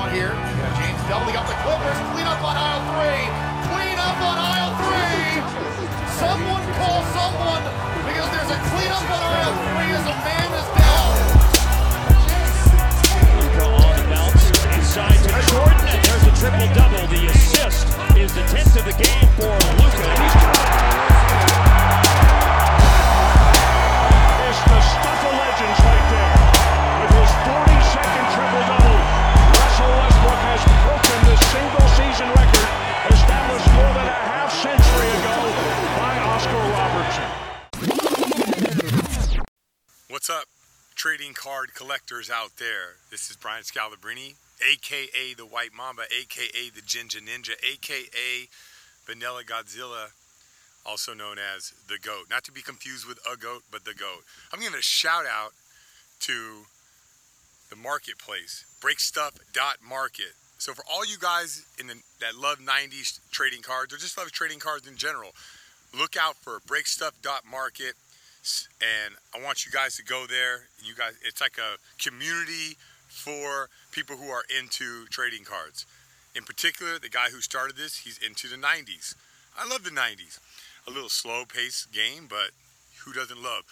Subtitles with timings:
[0.00, 0.32] want here.
[0.80, 1.98] James doubling up the Clippers.
[2.16, 3.28] Clean up on aisle three.
[3.68, 5.44] Clean up on aisle three.
[6.16, 7.60] Someone call someone
[8.08, 11.12] because there's a clean up on aisle three as a man is down.
[13.44, 17.04] Luka on the bounce, inside to Jordan, and there's a triple double.
[17.12, 19.52] The assist is the 10th of the game for
[19.84, 20.08] Luka.
[20.16, 21.69] He's It's
[41.60, 42.96] card collectors out there?
[43.10, 48.48] This is Brian Scalabrini, aka the White Mamba, aka the Jinja Ninja, aka
[49.04, 50.12] Vanilla Godzilla,
[50.86, 52.30] also known as the GOAT.
[52.30, 54.24] Not to be confused with a goat, but the GOAT.
[54.54, 55.52] I'm giving a shout out
[56.20, 56.64] to
[57.68, 60.32] the marketplace, breakstuff.market.
[60.56, 64.32] So for all you guys in the, that love 90s trading cards or just love
[64.32, 65.32] trading cards in general,
[65.92, 67.96] look out for breakstuff.market
[68.80, 70.68] and I want you guys to go there.
[70.82, 72.76] You guys, it's like a community
[73.08, 75.84] for people who are into trading cards.
[76.34, 79.14] In particular, the guy who started this, he's into the 90s.
[79.58, 80.38] I love the 90s.
[80.86, 82.50] A little slow paced game, but
[83.04, 83.64] who doesn't love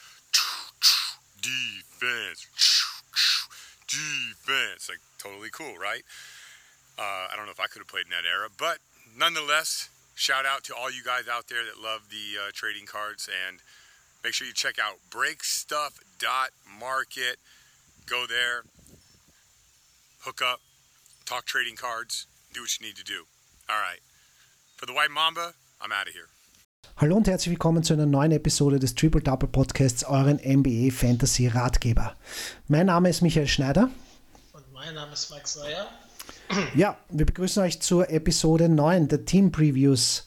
[1.41, 2.47] defense?
[3.87, 4.89] Defense.
[4.89, 6.03] Like, totally cool, right?
[6.99, 8.79] Uh, I don't know if I could have played in that era, but
[9.17, 13.29] nonetheless, shout out to all you guys out there that love the uh, trading cards
[13.49, 13.61] and
[14.23, 17.39] make sure you check out breakstuff.market.
[18.07, 18.63] Go there,
[20.21, 20.61] hook up,
[21.27, 23.27] talk trading cards, do what you need to do.
[23.69, 24.01] All right.
[24.77, 26.29] For the White Mamba, I'm out of here.
[26.97, 31.47] Hallo und herzlich willkommen zu einer neuen Episode des Triple Double Podcasts, euren NBA Fantasy
[31.47, 32.17] Ratgeber.
[32.67, 33.91] Mein Name ist Michael Schneider.
[34.53, 35.87] Und mein Name ist Mike Sayer.
[36.75, 40.27] Ja, wir begrüßen euch zur Episode 9 der Team Previews.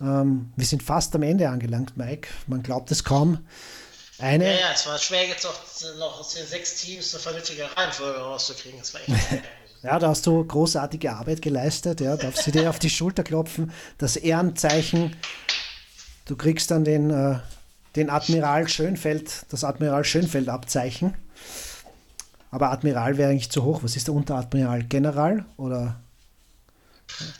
[0.00, 2.28] Ähm, wir sind fast am Ende angelangt, Mike.
[2.46, 3.46] Man glaubt es kaum.
[4.18, 5.54] Eine, Ja, ja, es war schwer jetzt auch
[5.98, 8.78] noch aus den sechs Teams eine vernünftige Reihenfolge rauszukriegen.
[8.78, 9.42] Das war echt.
[9.82, 12.00] Ja, da hast du großartige Arbeit geleistet.
[12.00, 13.72] Ja, darfst du dir auf die Schulter klopfen.
[13.96, 15.14] Das Ehrenzeichen.
[16.24, 17.38] Du kriegst dann den, äh,
[17.94, 21.14] den Admiral Schönfeld, das Admiral Schönfeld Abzeichen.
[22.50, 23.84] Aber Admiral wäre eigentlich zu hoch.
[23.84, 24.82] Was ist der Unteradmiral?
[24.82, 26.00] General oder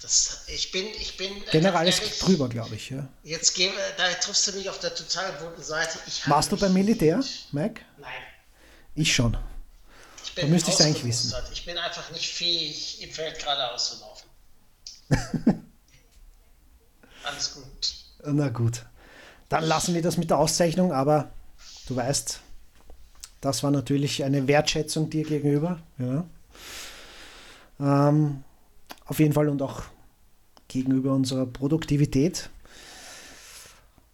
[0.03, 1.31] Das, ich bin, ich bin.
[1.51, 2.91] General ganz ist drüber, glaube ich.
[2.91, 3.07] Ja.
[3.23, 5.99] Jetzt gebe, da triffst du mich auf der total bunten Seite.
[6.07, 7.23] Ich Warst du beim Militär,
[7.53, 7.83] Mike?
[7.99, 8.11] Nein.
[8.95, 9.37] Ich schon.
[10.25, 11.33] Ich bin müsste ich's eigentlich wissen.
[11.53, 14.29] Ich bin einfach nicht fähig, im Feld geradeaus zu laufen.
[17.25, 17.95] Alles gut.
[18.25, 18.85] Na gut.
[19.49, 21.31] Dann lassen wir das mit der Auszeichnung, aber
[21.87, 22.41] du weißt,
[23.41, 25.81] das war natürlich eine Wertschätzung dir gegenüber.
[25.99, 26.25] Ja.
[27.81, 28.43] Ähm,
[29.09, 29.83] auf jeden Fall und auch
[30.69, 32.51] gegenüber unserer Produktivität.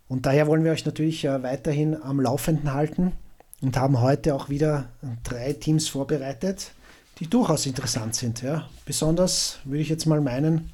[0.09, 3.13] Und daher wollen wir euch natürlich äh, weiterhin am Laufenden halten
[3.61, 4.89] und haben heute auch wieder
[5.25, 6.73] drei Teams vorbereitet,
[7.19, 8.43] die durchaus interessant sind.
[8.43, 8.69] Ja.
[8.87, 10.71] Besonders würde ich jetzt mal meinen,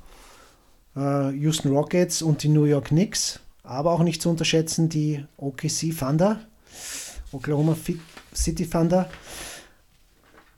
[0.96, 5.96] äh, Houston Rockets und die New York Knicks, aber auch nicht zu unterschätzen die OKC
[5.98, 6.40] Thunder,
[7.32, 7.76] Oklahoma
[8.34, 9.08] City Thunder.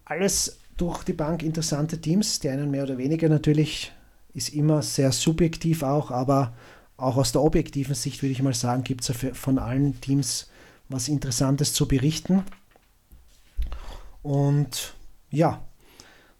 [0.04, 3.92] Alles durch die Bank interessante Teams, die einen mehr oder weniger natürlich
[4.34, 6.54] ist immer sehr subjektiv auch, aber
[6.96, 10.48] auch aus der objektiven Sicht würde ich mal sagen, gibt es von allen Teams
[10.88, 12.44] was Interessantes zu berichten.
[14.22, 14.94] Und
[15.30, 15.62] ja,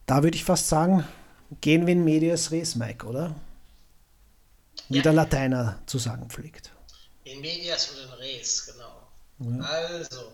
[0.06, 1.04] da würde ich fast sagen,
[1.60, 3.34] gehen wir in medias res, Mike, oder?
[4.88, 5.02] Wie Ja.
[5.02, 6.72] der Lateiner zu sagen pflegt.
[7.24, 9.62] In Medias und in Res, genau.
[9.64, 10.32] Also,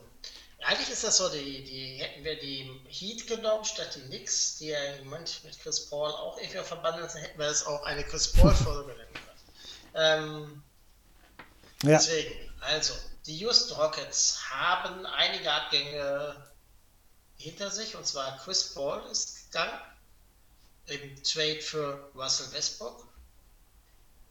[0.61, 4.69] eigentlich ist das so, die, die hätten wir die Heat genommen statt die Knicks, die
[4.69, 8.05] ja im Moment mit Chris Paul auch irgendwie verbandelt sind, hätten wir das auch eine
[8.05, 9.29] Chris Paul-Folge nennen können.
[9.95, 10.63] Ähm,
[11.83, 12.95] Ja, Deswegen, also,
[13.27, 16.51] die Houston Rockets haben einige Abgänge
[17.37, 19.81] hinter sich, und zwar Chris Paul ist gegangen
[20.87, 23.08] im Trade für Russell Westbrook.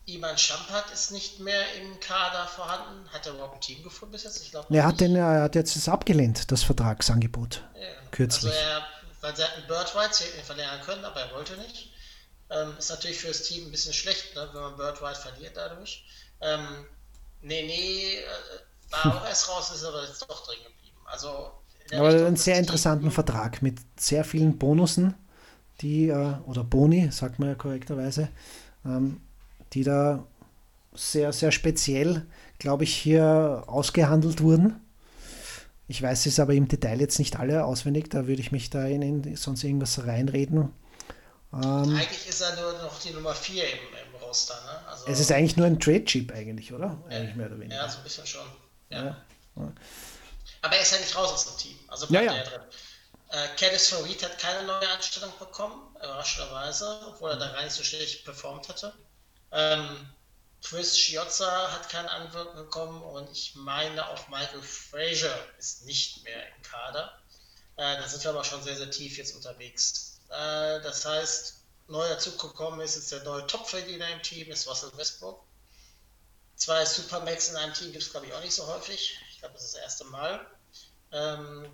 [0.07, 3.09] Iman Shumpert ist nicht mehr im Kader vorhanden.
[3.09, 4.41] Hat er überhaupt ein Team gefunden bis jetzt?
[4.41, 7.61] Ich glaube er hat, den, er hat jetzt das abgelehnt, das Vertragsangebot.
[7.75, 7.87] ja.
[8.11, 8.53] kürzlich.
[8.53, 8.83] Also er,
[9.19, 11.91] weil sie hatten Bird White, sie hätten ihn verlängern können, aber er wollte nicht.
[12.49, 15.57] Ähm, ist natürlich für das Team ein bisschen schlecht, ne, wenn man Bird White verliert
[15.57, 16.05] dadurch.
[16.39, 16.85] Ähm,
[17.41, 20.97] nee, nee, äh, war auch erst raus, ist aber jetzt doch drin geblieben.
[21.03, 21.51] Also,
[21.91, 25.15] Aber Richtung einen sehr interessanten Vertrag mit sehr vielen Bonussen,
[25.81, 28.29] die, äh, oder Boni, sagt man ja korrekterweise,
[28.85, 29.19] ähm,
[29.73, 30.25] die da
[30.93, 32.25] sehr, sehr speziell,
[32.59, 34.81] glaube ich, hier ausgehandelt wurden.
[35.87, 38.85] Ich weiß es aber im Detail jetzt nicht alle auswendig, da würde ich mich da
[38.85, 40.73] in, in sonst irgendwas reinreden.
[41.53, 43.79] Äh, Ähm, eigentlich ist er nur noch die Nummer 4 im,
[44.13, 44.55] im Roster.
[44.65, 44.87] Ne?
[44.87, 47.01] Also, es ist eigentlich nur ein Trade-Chip eigentlich, oder?
[47.09, 47.75] Eigentlich mehr oder weniger.
[47.75, 48.47] Ja, so ein bisschen schon.
[48.89, 49.05] Ja.
[49.55, 49.73] ja.
[50.61, 51.79] Aber er ist ja nicht raus aus dem Team.
[51.87, 52.37] Also bleibt ja, ja.
[52.39, 52.61] er drin.
[53.29, 57.83] Äh, Cadis Farid hat keine neue Anstellung bekommen, überraschenderweise, obwohl er da gar nicht so
[57.83, 58.93] schlecht performt hatte.
[59.51, 60.09] Ähm,
[60.63, 66.55] Chris Schiozza hat kein Anwirken bekommen und ich meine auch Michael Frazier ist nicht mehr
[66.55, 67.17] im Kader.
[67.77, 70.19] Äh, da sind wir aber schon sehr, sehr tief jetzt unterwegs.
[70.29, 75.43] Äh, das heißt, neu dazugekommen ist jetzt der neue Topverdiener im Team, ist Russell Westbrook.
[76.55, 79.19] Zwei Supermax in einem Team gibt es, glaube ich, auch nicht so häufig.
[79.31, 80.45] Ich glaube, das ist das erste Mal.
[81.11, 81.69] Ähm,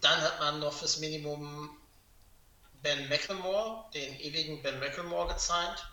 [0.00, 1.76] dann hat man noch fürs Minimum
[2.82, 5.84] Ben McLemore, den ewigen Ben McLemore, gezeigt.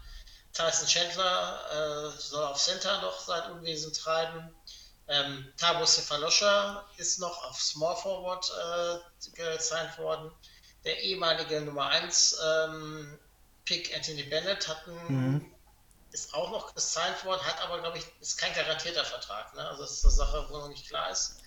[0.53, 4.53] Tyson Chandler äh, soll auf Center noch sein Unwesen treiben.
[5.07, 10.31] Ähm, Tabo Cephalosha ist noch auf Small Forward äh, gesigned worden.
[10.83, 13.17] Der ehemalige Nummer 1 ähm,
[13.65, 15.55] Pick Anthony Bennett hat einen, mhm.
[16.11, 19.53] ist auch noch gesigned worden, hat aber, glaube ich, ist kein garantierter Vertrag.
[19.55, 19.65] Ne?
[19.67, 21.41] Also das ist eine Sache, wo noch nicht klar ist,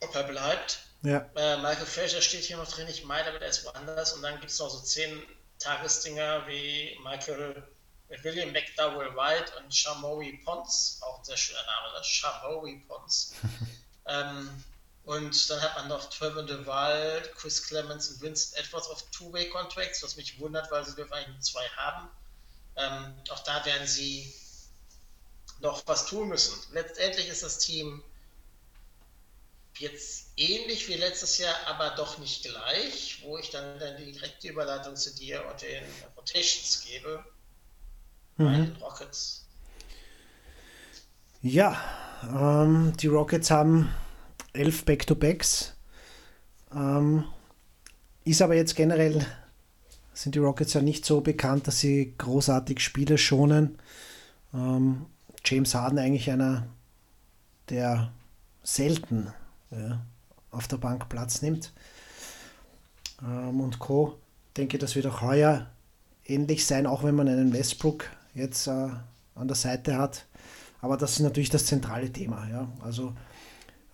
[0.00, 0.80] ob er bleibt.
[1.02, 1.28] Ja.
[1.34, 4.12] Äh, Michael Fraser steht hier noch drin, ich meine, aber der ist woanders.
[4.12, 5.22] Und dann gibt es noch so zehn
[5.58, 7.66] Tagesdinger wie Michael
[8.22, 13.34] William McDowell White und Shamowi Pons, auch ein sehr schöner Name, das Shamowi Pons.
[14.06, 14.64] ähm,
[15.04, 20.16] und dann hat man noch Trevor Duval, Chris Clemens und Vincent Edwards auf Two-Way-Contracts, was
[20.16, 22.08] mich wundert, weil sie dürfen eigentlich nur zwei haben.
[22.76, 24.32] Ähm, auch da werden sie
[25.60, 26.60] noch was tun müssen.
[26.72, 28.02] Letztendlich ist das Team
[29.78, 34.48] jetzt ähnlich wie letztes Jahr, aber doch nicht gleich, wo ich dann, dann die direkte
[34.48, 35.84] Überleitung zu dir und den
[36.16, 37.24] Rotations gebe
[38.36, 38.72] mhm.
[38.80, 39.46] Rockets.
[41.42, 41.76] Ja,
[42.22, 43.90] ähm, die Rockets haben
[44.52, 45.74] elf Back-to-Backs.
[46.74, 47.24] Ähm,
[48.24, 49.24] ist aber jetzt generell,
[50.12, 53.78] sind die Rockets ja nicht so bekannt, dass sie großartig Spiele schonen.
[54.52, 55.06] Ähm,
[55.44, 56.66] James Harden eigentlich einer,
[57.68, 58.10] der
[58.62, 59.32] selten
[59.70, 60.00] ja,
[60.50, 61.72] auf der Bank Platz nimmt.
[63.22, 64.18] Ähm, und Co.
[64.56, 65.70] denke, das wird auch heuer
[66.24, 68.06] ähnlich sein, auch wenn man einen Westbrook
[68.36, 68.88] jetzt äh,
[69.34, 70.26] an der Seite hat.
[70.80, 72.48] Aber das ist natürlich das zentrale Thema.
[72.48, 72.68] Ja?
[72.80, 73.14] Also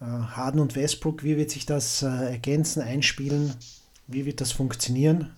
[0.00, 3.54] äh, Harden und Westbrook, wie wird sich das äh, ergänzen, einspielen?
[4.06, 5.30] Wie wird das funktionieren?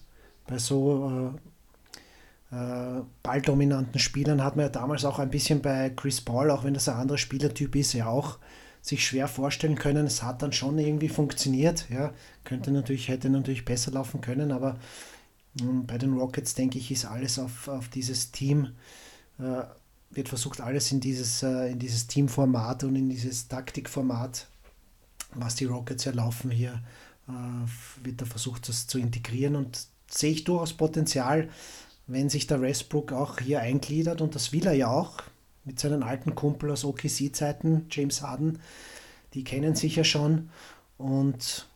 [0.47, 1.33] Bei so
[2.53, 6.65] äh, äh, balldominanten Spielern hat man ja damals auch ein bisschen bei Chris Paul, auch
[6.65, 8.39] wenn das ein anderer Spielertyp ist, ja auch
[8.81, 10.07] sich schwer vorstellen können.
[10.07, 11.87] Es hat dann schon irgendwie funktioniert.
[11.89, 12.13] Ja,
[12.45, 14.77] könnte natürlich, hätte natürlich besser laufen können, aber
[15.55, 18.75] bei den Rockets, denke ich, ist alles auf, auf dieses Team,
[19.39, 19.63] äh,
[20.11, 24.49] wird versucht, alles in dieses, äh, in dieses Teamformat und in dieses Taktikformat,
[25.35, 26.83] was die Rockets ja laufen hier,
[27.29, 29.57] äh, wird da versucht, das zu integrieren.
[29.57, 31.49] Und sehe ich durchaus Potenzial,
[32.07, 35.23] wenn sich der Westbrook auch hier eingliedert und das will er ja auch
[35.65, 38.59] mit seinen alten Kumpel aus OKC-Zeiten, James Harden,
[39.33, 40.51] die kennen sich ja schon.
[40.99, 41.67] Und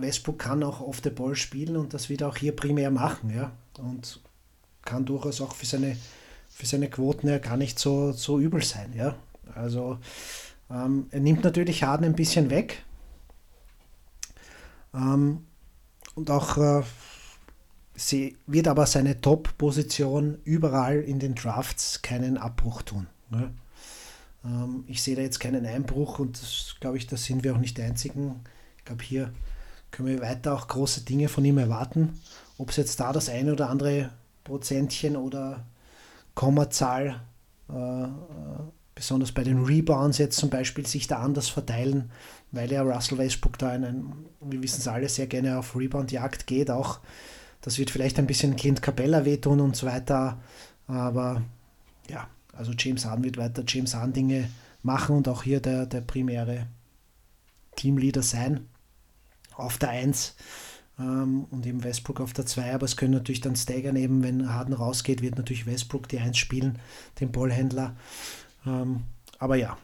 [0.00, 3.30] Westbrook kann auch off the ball spielen und das wird er auch hier primär machen,
[3.34, 3.52] ja.
[3.78, 4.20] Und
[4.82, 5.96] kann durchaus auch für seine,
[6.48, 9.14] für seine Quoten ja gar nicht so, so übel sein, ja.
[9.54, 9.98] Also
[10.70, 12.84] ähm, er nimmt natürlich Harden ein bisschen weg.
[14.94, 15.46] Ähm,
[16.14, 16.82] und auch äh,
[17.94, 23.06] sie wird aber seine Top-Position überall in den Drafts keinen Abbruch tun.
[23.30, 23.52] Ne?
[24.44, 26.40] Ähm, ich sehe da jetzt keinen Einbruch und
[26.80, 28.40] glaube ich, da sind wir auch nicht die einzigen.
[28.78, 29.32] Ich glaube, hier
[29.90, 32.18] können wir weiter auch große Dinge von ihm erwarten.
[32.58, 34.10] Ob es jetzt da das eine oder andere
[34.44, 35.64] Prozentchen oder
[36.34, 37.20] Kommazahl,
[37.70, 38.08] äh, äh,
[38.94, 42.10] besonders bei den Rebounds jetzt zum Beispiel, sich da anders verteilen,
[42.50, 46.70] weil ja Russell Westbrook da einen, wir wissen es alle, sehr gerne auf Rebound-Jagd geht.
[46.70, 46.98] Auch
[47.60, 50.38] das wird vielleicht ein bisschen Clint Capella wehtun und so weiter.
[50.86, 51.42] Aber
[52.10, 54.50] ja, also James Harden wird weiter James Harden Dinge
[54.82, 56.66] machen und auch hier der, der primäre
[57.76, 58.66] Teamleader sein
[59.58, 60.34] auf der 1
[60.98, 62.74] ähm, und eben Westbrook auf der 2.
[62.74, 66.36] Aber es können natürlich dann staggern, eben wenn Harden rausgeht, wird natürlich Westbrook die 1
[66.36, 66.78] spielen,
[67.20, 67.96] den Ballhändler.
[68.66, 69.04] Ähm,
[69.38, 69.78] aber ja,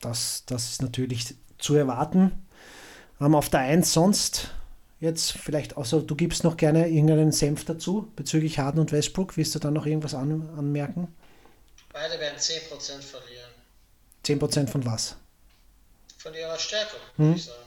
[0.00, 2.32] das, das ist natürlich zu erwarten.
[3.20, 4.50] Ähm, auf der 1 sonst
[5.00, 9.36] jetzt vielleicht außer du gibst noch gerne irgendeinen Senf dazu bezüglich Harden und Westbrook.
[9.36, 11.14] Willst du da noch irgendwas an, anmerken?
[11.92, 13.50] Beide werden 10% verlieren.
[14.24, 15.16] 10% von was?
[16.18, 17.26] Von ihrer Stärke, hm.
[17.26, 17.63] würde ich sagen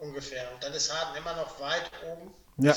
[0.00, 0.52] ungefähr.
[0.52, 2.34] Und dann ist Harden immer noch weit oben.
[2.58, 2.74] Ja.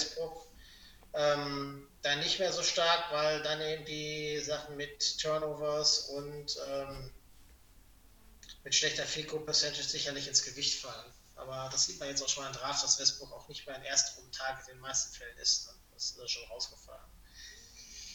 [1.14, 7.12] Ähm, dann nicht mehr so stark, weil dann eben die Sachen mit Turnovers und ähm,
[8.64, 11.14] mit schlechter Fico Percentage sicherlich ins Gewicht fallen.
[11.36, 13.76] Aber das sieht man jetzt auch schon mal in Draft, dass Westbrook auch nicht mehr
[13.76, 15.68] ein Erstrunden-Target in den meisten Fällen ist.
[15.68, 15.74] Ne?
[16.24, 17.12] äh, schon rausgefahren.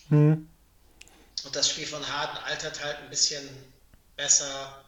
[0.09, 0.49] Hm.
[1.45, 3.49] Und das Spiel von Harden altert halt ein bisschen
[4.17, 4.85] besser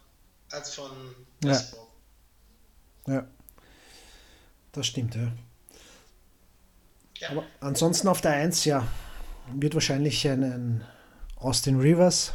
[0.50, 1.50] als von Ja.
[1.50, 1.90] Westbrook.
[3.06, 3.26] Ja.
[4.78, 5.32] Das stimmt, ja.
[7.16, 7.30] Ja.
[7.30, 8.86] Aber ansonsten auf der 1, ja,
[9.52, 10.84] wird wahrscheinlich ein, ein
[11.34, 12.34] Austin Rivers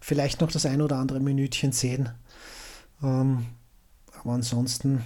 [0.00, 2.10] vielleicht noch das ein oder andere Minütchen sehen.
[3.02, 3.46] Ähm,
[4.20, 5.02] aber ansonsten,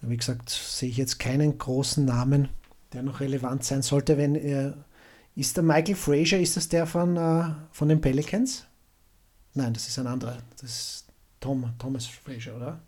[0.00, 2.48] wie gesagt, sehe ich jetzt keinen großen Namen,
[2.94, 4.16] der noch relevant sein sollte.
[4.16, 4.78] Wenn er,
[5.36, 8.64] ist der Michael Frazier, ist das der von, äh, von den Pelicans?
[9.52, 10.38] Nein, das ist ein anderer.
[10.52, 11.04] Das ist
[11.38, 12.80] Tom, Thomas Frazier, oder?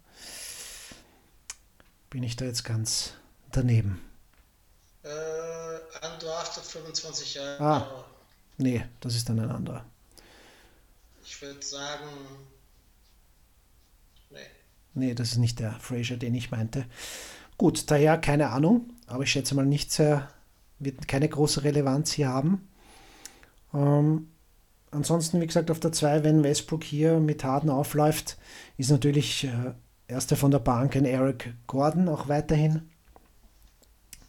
[2.15, 3.15] Bin ich da jetzt ganz
[3.51, 4.01] daneben?
[5.03, 5.09] Äh,
[6.07, 7.61] undrafted 25 Jahre.
[7.61, 8.05] Ah.
[8.57, 9.85] Nee, das ist dann ein anderer.
[11.25, 12.07] Ich würde sagen.
[14.31, 14.39] Nee.
[14.95, 16.87] Nee, das ist nicht der Fraser, den ich meinte.
[17.59, 20.31] Gut, daher keine Ahnung, aber ich schätze mal nicht sehr,
[20.79, 22.69] wird keine große Relevanz hier haben.
[23.75, 24.31] Ähm,
[24.93, 28.39] ansonsten, wie gesagt, auf der 2, wenn Westbrook hier mit Harden aufläuft,
[28.77, 29.75] ist natürlich äh,
[30.09, 32.83] erster von der Bank ein Eric Gordon auch weiterhin.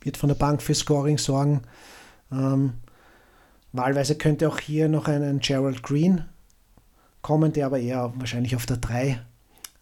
[0.01, 1.61] Wird von der Bank für Scoring sorgen.
[2.31, 2.73] Ähm,
[3.71, 6.25] wahlweise könnte auch hier noch ein, ein Gerald Green
[7.21, 9.19] kommen, der aber eher wahrscheinlich auf der 3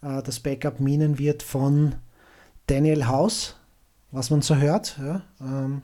[0.02, 1.96] äh, das Backup minen wird von
[2.68, 3.56] Daniel House,
[4.12, 4.98] was man so hört.
[4.98, 5.82] Ja, ähm,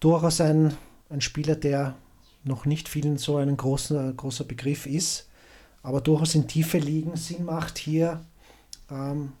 [0.00, 0.74] durchaus ein,
[1.08, 1.94] ein Spieler, der
[2.44, 5.28] noch nicht vielen so ein großer, großer Begriff ist,
[5.82, 8.24] aber durchaus in tiefe Ligen Sinn macht, hier
[8.90, 9.32] ähm,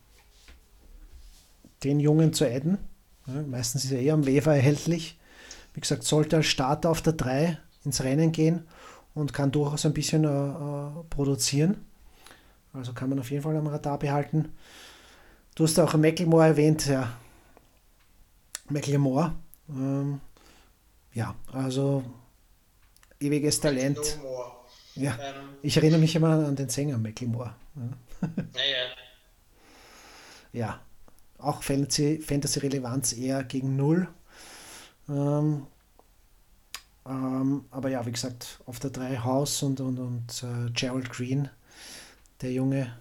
[1.84, 2.78] den Jungen zu adden.
[3.26, 5.18] Ja, meistens ist er eher am Wefer erhältlich.
[5.74, 8.66] Wie gesagt, sollte als Starter auf der 3 ins Rennen gehen
[9.14, 11.84] und kann durchaus ein bisschen äh, äh, produzieren.
[12.72, 14.52] Also kann man auf jeden Fall am Radar behalten.
[15.54, 17.12] Du hast auch Macklemore erwähnt, ja.
[18.68, 19.34] Macklemore.
[19.68, 20.20] Ähm,
[21.12, 22.04] ja, also
[23.20, 24.18] ewiges Talent.
[24.94, 27.54] Ja, Ähm, ich erinnere mich immer an den Sänger Macklemore.
[27.76, 27.82] Ja.
[28.36, 29.07] naja.
[30.52, 30.80] Ja,
[31.38, 34.08] auch Fantasy- Fantasy-Relevanz eher gegen Null.
[35.08, 35.66] Ähm,
[37.06, 41.48] ähm, aber ja, wie gesagt, auf der 3 House und, und, und äh, Gerald Green,
[42.42, 42.92] der Junge,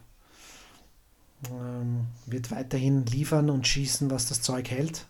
[1.51, 5.05] ähm, wird weiterhin liefern und schießen, was das Zeug hält.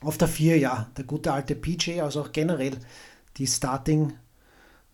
[0.00, 2.76] Auf der 4, ja, der gute alte PJ, also auch generell
[3.36, 4.12] die Starting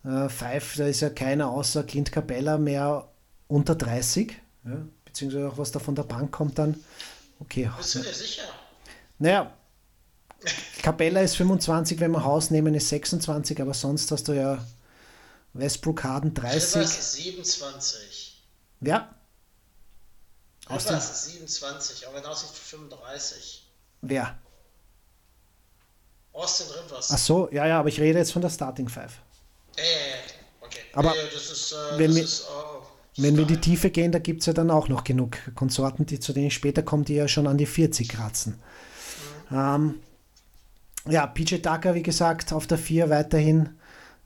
[0.03, 3.09] äh, Five, da ist ja keiner außer Clint Capella mehr
[3.47, 4.85] unter 30, ja,
[5.19, 6.81] beziehungsweise auch was da von der Bank kommt dann.
[7.39, 8.43] Okay, Bist du dir sicher?
[9.17, 9.53] naja,
[10.81, 14.63] Capella ist 25, wenn wir Haus nehmen, ist 26, aber sonst hast du ja
[15.53, 16.81] Westbrook Harden Rivers 30.
[16.81, 18.43] ist 27.
[18.81, 19.13] Ja.
[20.69, 23.67] Rivers ist 27, aber wenn aussieht 35.
[24.01, 24.37] wer?
[26.31, 27.11] Austin Rivers.
[27.11, 29.19] Ach so, ja, ja, aber ich rede jetzt von der Starting Five.
[29.75, 29.95] Ja, ja, ja.
[30.61, 30.79] Okay.
[30.93, 32.78] Aber ja, ja, das ist, äh, das ist, oh,
[33.21, 33.57] Wenn wir in die.
[33.57, 36.53] Tiefe gehen, da gibt es ja dann auch noch genug Konsorten, die, zu denen ich
[36.53, 38.55] später komme, die ja schon an die 40 kratzen.
[39.51, 39.95] Ähm,
[41.07, 43.69] ja, PJ Tucker, wie gesagt, auf der 4 weiterhin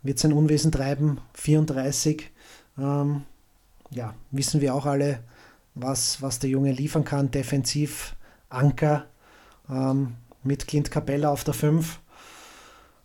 [0.04, 2.30] wird sein Unwesen treiben, 34.
[2.78, 3.24] Ähm,
[3.90, 5.20] ja, wissen wir auch alle,
[5.76, 7.32] was, was der Junge liefern kann.
[7.32, 8.16] Defensiv,
[8.50, 9.06] Anker
[9.70, 12.00] ähm, mit Clint Capella auf der 5.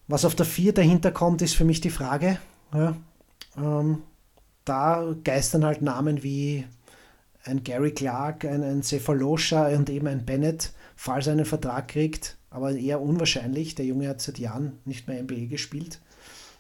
[0.09, 2.39] Was auf der 4 dahinter kommt, ist für mich die Frage.
[2.73, 2.97] Ja,
[3.57, 4.03] ähm,
[4.69, 6.67] da geistern halt Namen wie
[7.45, 12.37] ein Gary Clark, ein, ein Cephalosha und eben ein Bennett, falls er einen Vertrag kriegt,
[12.51, 13.75] aber eher unwahrscheinlich.
[13.75, 16.01] Der Junge hat seit Jahren nicht mehr NBA gespielt.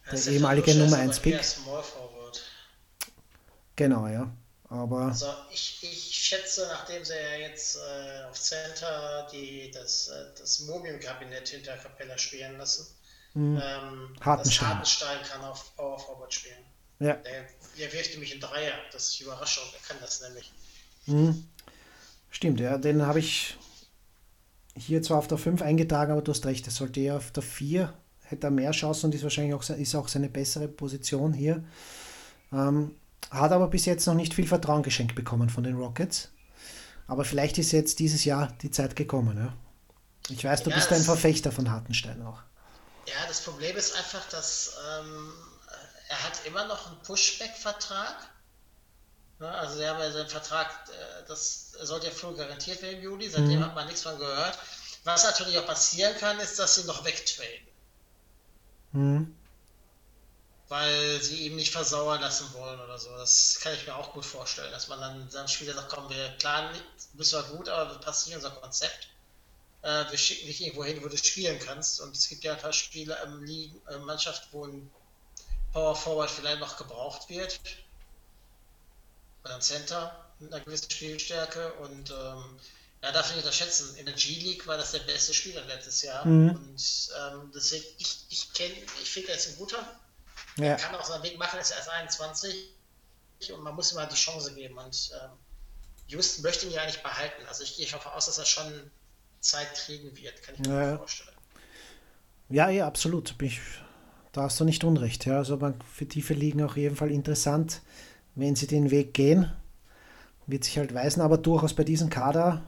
[0.06, 1.40] Ja, Der Stefan ehemalige Nummer aber 1 Pick.
[3.76, 4.30] Genau, ja.
[4.70, 10.38] Aber Also ich, ich schätze, nachdem sie ja jetzt äh, auf Center die, das, äh,
[10.38, 12.86] das Mumium-Kabinett hinter Capella spielen lassen,
[13.34, 13.60] ähm, Mhm.
[14.20, 14.68] Hartenstein.
[14.80, 16.64] dass Hartenstein kann auf Power Forward spielen.
[17.00, 17.44] Ja, Der,
[17.78, 18.72] der wirft nämlich in Dreier.
[18.92, 19.64] Das ist Überraschung.
[19.72, 20.52] Er kann das nämlich.
[22.30, 22.78] stimmt, ja.
[22.78, 23.56] Den habe ich
[24.76, 27.42] hier zwar auf der 5 eingetragen, aber du hast recht, er sollte eher auf der
[27.42, 27.92] 4,
[28.24, 31.64] hätte er mehr Chancen und ist wahrscheinlich auch, ist auch seine bessere Position hier.
[32.52, 32.94] Ähm,
[33.30, 36.30] hat aber bis jetzt noch nicht viel Vertrauen geschenkt bekommen von den Rockets.
[37.06, 39.36] Aber vielleicht ist jetzt dieses Jahr die Zeit gekommen.
[39.36, 39.54] Ja?
[40.30, 42.40] Ich weiß, du Ja, bist ein das- Verfechter von Hartenstein auch.
[43.06, 45.32] Ja, das Problem ist einfach, dass ähm,
[46.08, 48.16] er hat immer noch einen Pushback-Vertrag.
[49.38, 53.02] Ne, also sie haben ja seinen Vertrag, äh, das sollte ja früh garantiert werden im
[53.02, 54.58] Juli, seitdem hat man nichts von gehört.
[55.04, 57.68] Was natürlich auch passieren kann, ist, dass sie noch wegtraden.
[58.92, 59.36] Hm.
[60.68, 63.10] Weil sie ihm nicht versauern lassen wollen oder so.
[63.16, 66.28] Das kann ich mir auch gut vorstellen, dass man dann seinem Spieler sagt, komm, wir
[66.30, 69.08] planen, nicht, bist zwar gut, aber nicht in unser Konzept.
[69.82, 72.00] Äh, wir schicken dich irgendwo hin, wo du spielen kannst.
[72.00, 74.90] Und es gibt ja ein paar Spiele im Ligen, äh, Mannschaft, wo ein
[75.72, 77.60] Power Forward vielleicht noch gebraucht wird.
[79.44, 81.72] Oder ein Center mit einer gewissen Spielstärke.
[81.74, 82.58] Und ähm,
[83.02, 83.96] ja, darf ich nicht unterschätzen.
[83.96, 86.24] In der G-League war das der beste Spieler letztes Jahr.
[86.24, 86.50] Mhm.
[86.50, 89.78] Und ähm, deswegen, ich, ich kenne, ich finde, er ist ein guter.
[90.56, 90.64] Ja.
[90.66, 92.70] Er kann auch seinen Weg machen, ist erst 21
[93.52, 94.76] und man muss ihm halt die Chance geben.
[94.78, 95.30] Und ähm,
[96.08, 97.46] Houston möchte ihn ja eigentlich behalten.
[97.46, 98.90] Also ich gehe davon aus, dass er schon
[99.40, 100.96] Zeit kriegen wird, kann ich mir Ja.
[100.96, 101.30] vorstellen.
[102.48, 103.36] Ja, ja, absolut.
[103.38, 103.60] Bin ich,
[104.38, 105.26] da hast du nicht unrecht.
[105.26, 107.82] Ja, also man, für tiefe Ligen auf jeden Fall interessant,
[108.36, 109.50] wenn sie den Weg gehen.
[110.46, 112.62] Wird sich halt weisen, aber durchaus bei diesem Kader,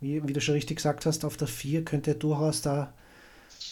[0.00, 2.94] wie, wie du schon richtig gesagt hast, auf der 4 könnte er durchaus da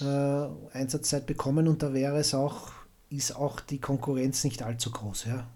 [0.03, 2.73] äh, Einsatzzeit bekommen und da wäre es auch,
[3.09, 5.25] ist auch die Konkurrenz nicht allzu groß.
[5.25, 5.47] Ja.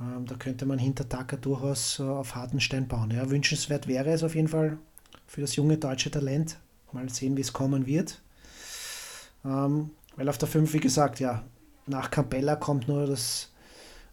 [0.00, 3.12] Ähm, da könnte man hinter Tucker durchaus äh, auf harten Stein bauen.
[3.12, 3.30] Ja.
[3.30, 4.78] Wünschenswert wäre es auf jeden Fall
[5.28, 6.58] für das junge deutsche Talent.
[6.90, 8.20] Mal sehen, wie es kommen wird.
[9.44, 11.44] Ähm, weil auf der 5, wie gesagt, ja,
[11.86, 13.52] nach Campbella kommt nur das,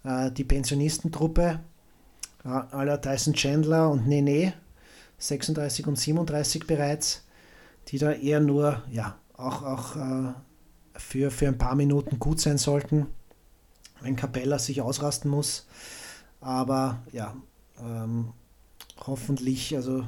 [0.04, 1.60] äh, die Pensionistentruppe
[2.44, 4.54] aller Tyson Chandler und Nene,
[5.18, 7.24] 36 und 37 bereits,
[7.88, 10.34] die da eher nur, ja, auch, auch äh,
[10.96, 13.08] für, für ein paar Minuten gut sein sollten,
[14.02, 15.68] wenn Capella sich ausrasten muss.
[16.42, 17.36] Aber ja,
[17.80, 18.34] ähm,
[19.08, 20.06] hoffentlich, also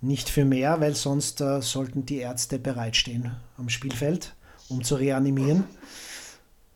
[0.00, 4.34] nicht für mehr, weil sonst äh, sollten die Ärzte bereitstehen am Spielfeld,
[4.72, 5.64] um zu reanimieren.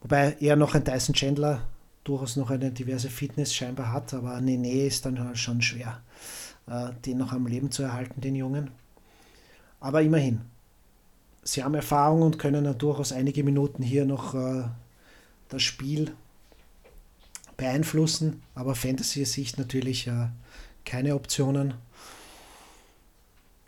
[0.00, 1.62] Wobei er noch ein Tyson Chandler
[2.04, 6.00] durchaus noch eine diverse Fitness scheinbar hat, aber Nene ist dann halt schon schwer,
[6.68, 8.70] äh, den noch am Leben zu erhalten, den Jungen.
[9.80, 10.42] Aber immerhin,
[11.42, 14.64] sie haben Erfahrung und können dann durchaus einige Minuten hier noch äh,
[15.48, 16.14] das Spiel
[17.56, 20.28] beeinflussen, aber Fantasy-Sicht natürlich äh,
[20.84, 21.74] keine Optionen.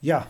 [0.00, 0.28] Ja,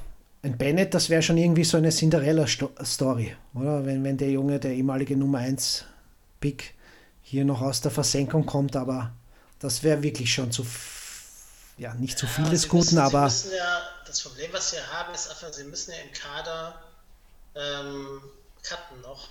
[0.48, 3.84] ein Bennett, das wäre schon irgendwie so eine Cinderella-Story, oder?
[3.86, 5.84] Wenn, wenn der Junge, der ehemalige Nummer 1
[6.40, 6.74] Pick,
[7.22, 9.12] hier noch aus der Versenkung kommt, aber
[9.60, 10.64] das wäre wirklich schon zu,
[11.76, 14.52] ja, nicht zu viel Ja, des sie Guten, müssen, aber Sie müssen ja, das Problem,
[14.52, 16.82] was sie haben, ist einfach, sie müssen ja im Kader
[17.56, 18.22] ähm,
[18.62, 19.28] cutten noch.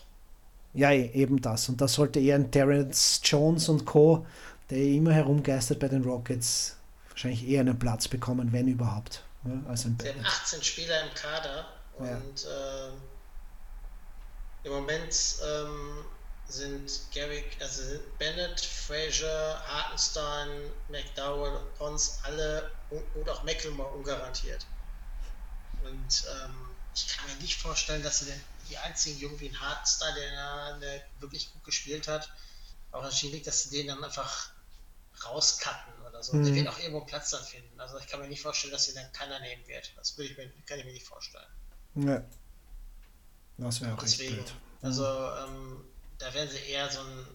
[0.74, 1.70] ja, e- eben das.
[1.70, 4.26] Und da sollte eher ein Terrence Jones und Co.,
[4.70, 6.77] der immer herumgeistert bei den Rockets,
[7.18, 10.28] wahrscheinlich eher einen Platz bekommen, wenn überhaupt, ja, als ein Sie haben Bennett.
[10.28, 11.66] 18 Spieler im Kader
[11.98, 12.88] und Ja.
[12.90, 13.02] ähm,
[14.64, 16.06] im Moment ähm,
[16.48, 17.82] sind Garrick, also
[18.20, 20.48] Bennett, Fraser, Hartenstein,
[20.90, 24.68] McDowell, Pons alle und, und auch Mecklemore ungarantiert.
[25.84, 28.32] Und ähm, ich kann mir nicht vorstellen, dass sie
[28.70, 32.30] die einzigen Jungen wie ein Hartenstein, der, der wirklich gut gespielt hat,
[32.92, 34.50] auch der liegt, dass sie den dann einfach
[35.26, 36.34] rauscutten oder so.
[36.34, 36.56] Der Mhm.
[36.56, 37.80] wird auch irgendwo Platz dann finden.
[37.80, 39.94] Also ich kann mir nicht vorstellen, dass sie dann keiner nehmen wird.
[39.96, 41.46] Das will ich mir, kann ich mir nicht vorstellen.
[41.96, 42.24] Ja.
[43.58, 44.36] Das wäre auch Deswegen.
[44.36, 44.54] blöd.
[44.82, 45.84] Also ähm,
[46.20, 47.28] da werden sie eher so ein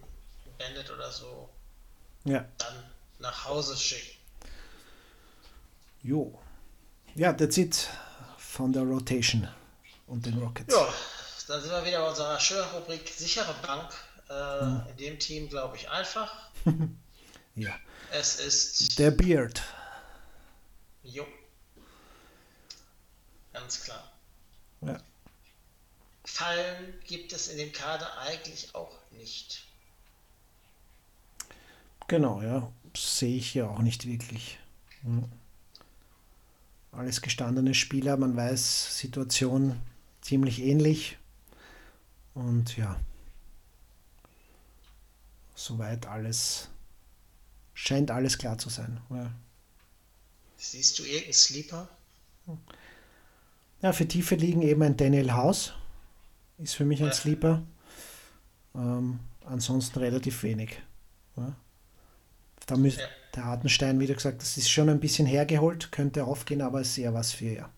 [0.57, 1.49] Bandit oder so
[2.25, 2.45] Ja.
[2.57, 2.83] dann
[3.19, 4.17] nach Hause schicken.
[6.01, 6.39] Jo.
[7.15, 7.89] Ja, that's it
[8.37, 9.47] von der Rotation
[10.07, 10.73] und den Rockets.
[10.73, 10.93] Ja,
[11.47, 13.91] dann sind wir wieder bei unserer schönen Rubrik sichere Bank.
[14.29, 14.87] Äh, Mhm.
[14.91, 16.49] In dem Team glaube ich einfach.
[17.55, 17.75] Ja.
[18.15, 19.63] Es ist Der Beard.
[21.01, 21.25] Jo.
[23.51, 24.11] Ganz klar.
[24.81, 25.01] Ja.
[26.23, 29.65] Fallen gibt es in dem Kader eigentlich auch nicht.
[32.07, 32.71] Genau, ja.
[32.95, 34.59] Sehe ich ja auch nicht wirklich.
[35.03, 35.23] Ja.
[36.91, 39.81] Alles gestandene Spieler, man weiß, Situation
[40.21, 41.17] ziemlich ähnlich.
[42.35, 42.99] Und ja.
[45.55, 46.69] Soweit alles.
[47.73, 49.01] Scheint alles klar zu sein.
[49.09, 49.31] Ja.
[50.57, 51.89] Siehst du irgendeinen Sleeper?
[53.81, 55.73] Ja, für tiefe liegen eben ein Daniel House.
[56.57, 57.13] Ist für mich ein Ja.
[57.13, 57.63] Sleeper.
[58.75, 60.81] Ähm, ansonsten relativ wenig.
[61.35, 61.55] Ja.
[62.65, 63.07] Da müsste Ja.
[63.35, 66.97] der Hartenstein, wie du gesagt das ist schon ein bisschen hergeholt, könnte aufgehen, aber ist
[66.97, 67.69] eher was für ja,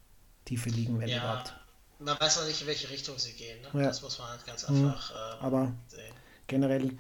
[0.46, 1.18] tiefe liegen, wenn Ja.
[1.18, 1.56] überhaupt.
[2.00, 3.62] Man weiß noch nicht, in welche Richtung sie gehen.
[3.62, 3.70] Ne?
[3.82, 3.88] Ja.
[3.88, 4.88] Das muss man halt ganz Mhm.
[4.88, 6.14] einfach ähm, Aber sehen.
[6.48, 6.92] generell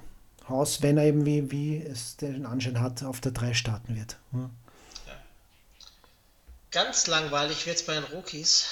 [0.48, 4.18] Haus, wenn er eben wie, wie es den Anschein hat, auf der 3 starten wird.
[4.34, 4.50] Ja.
[6.72, 8.66] Ganz langweilig wird es bei den Rookies.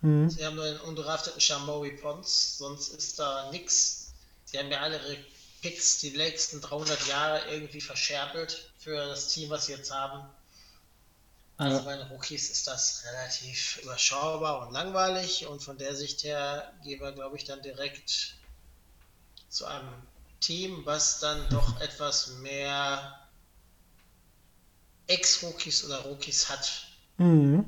[0.00, 0.28] Mhm.
[0.30, 4.12] Sie haben nur den undrafteten Shamori Pons, sonst ist da nix.
[4.44, 5.18] Sie haben ja alle ihre
[5.62, 10.28] Picks die letzten 300 Jahre irgendwie verscherbelt für das Team, was sie jetzt haben.
[11.58, 16.72] Also bei den Rookies ist das relativ überschaubar und langweilig und von der Sicht her
[16.84, 18.36] gehen wir, glaube ich, dann direkt
[19.48, 19.88] zu einem
[20.40, 23.26] Team, was dann doch etwas mehr
[25.06, 26.86] Ex-Rookies oder Rookies hat.
[27.18, 27.64] Mhm.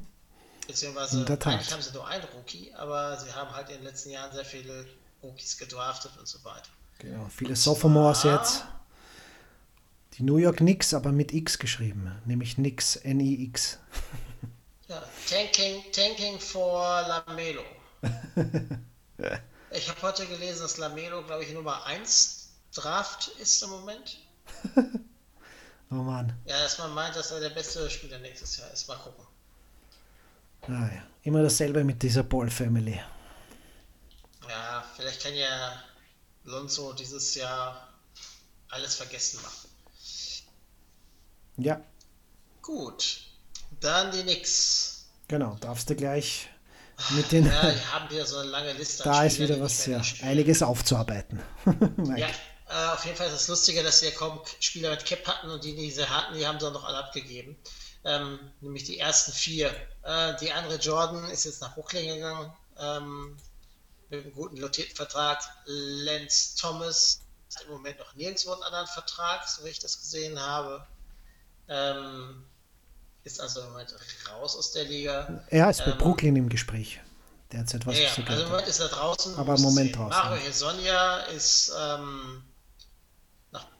[0.66, 4.32] Beziehungsweise eigentlich haben sie nur einen Rookie, aber sie haben halt in den letzten Jahren
[4.32, 4.86] sehr viele
[5.22, 6.68] Rookies gedraftet und so weiter.
[6.98, 8.64] Genau, viele Sophomores jetzt.
[10.14, 13.78] Die New York Knicks, aber mit X geschrieben, nämlich Knicks, N-I-X.
[14.88, 17.62] Ja, Tanking, Tanking for Lamelo.
[19.70, 22.37] ich habe heute gelesen, dass Lamelo, glaube ich, Nummer 1
[22.80, 24.18] Draft ist im Moment.
[25.90, 26.34] Oh Mann.
[26.44, 28.86] Ja, dass man meint, dass er der beste Spieler nächstes Jahr ist.
[28.88, 29.24] Mal gucken.
[30.66, 33.00] Naja, immer dasselbe mit dieser Ball Family.
[34.46, 35.82] Ja, vielleicht kann ja
[36.44, 37.88] Lonzo dieses Jahr
[38.68, 39.68] alles vergessen machen.
[41.56, 41.80] Ja,
[42.60, 43.22] Gut,
[43.80, 45.06] dann die Knicks.
[45.26, 46.50] genau, darfst du gleich
[47.16, 47.46] mit den.
[47.46, 47.62] Ja,
[47.92, 49.04] haben wieder so eine lange Liste.
[49.04, 51.40] da ist wieder was, ja, einiges aufzuarbeiten.
[52.14, 52.28] Ja,
[52.68, 55.64] äh, auf jeden Fall ist es lustiger, dass wir kaum Spieler mit Cap hatten und
[55.64, 57.56] die, die sie hatten, die haben sie noch alle abgegeben.
[58.04, 59.70] Ähm, nämlich die ersten vier.
[60.02, 63.36] Äh, die andere Jordan ist jetzt nach Brooklyn gegangen ähm,
[64.10, 65.40] mit einem guten notierten Vertrag.
[65.66, 67.20] Lance Thomas
[67.54, 70.86] hat im Moment noch nirgendwo einen anderen Vertrag, so wie ich das gesehen habe.
[71.68, 72.44] Ähm,
[73.24, 73.94] ist also im Moment
[74.30, 75.44] raus aus der Liga.
[75.48, 77.00] Er ist bei Ähm, Brooklyn im Gespräch.
[77.52, 78.48] Derzeit, was Ja, ich ja, so also im.
[78.50, 79.36] Moment ist er draußen.
[79.36, 80.48] Aber im Moment draußen, Mario ja.
[80.48, 82.44] Hezonja ist ähm,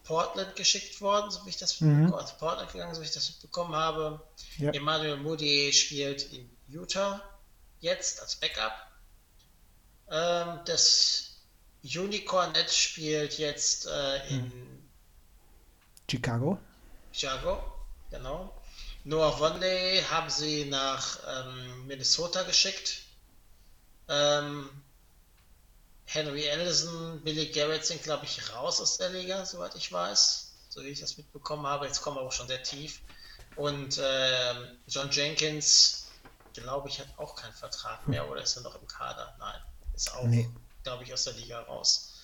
[0.08, 2.14] Portland geschickt worden, so wie ich das Mhm.
[2.14, 4.26] also Portland gegangen, so wie ich das mitbekommen habe.
[4.56, 4.70] Ja.
[4.72, 7.22] Emmanuel Moody spielt in Utah
[7.80, 8.72] jetzt als Backup.
[10.10, 11.36] Ähm, das
[11.84, 14.88] Unicorn Net spielt jetzt äh, in Mhm.
[16.10, 16.58] Chicago.
[17.12, 17.62] Chicago,
[18.10, 18.54] genau.
[19.04, 23.02] Noah Vonley haben sie nach ähm, Minnesota geschickt.
[24.08, 24.70] Ähm,
[26.10, 30.52] Henry Allison, Billy Garrett sind, glaube ich, raus aus der Liga, soweit ich weiß.
[30.70, 31.86] So wie ich das mitbekommen habe.
[31.86, 33.00] Jetzt kommen wir aber schon sehr tief.
[33.56, 36.06] Und ähm, John Jenkins,
[36.54, 39.34] glaube ich, hat auch keinen Vertrag mehr oder ist er noch im Kader?
[39.38, 39.60] Nein,
[39.94, 40.48] ist auch, Nee.
[40.82, 42.14] glaube ich, aus der Liga raus.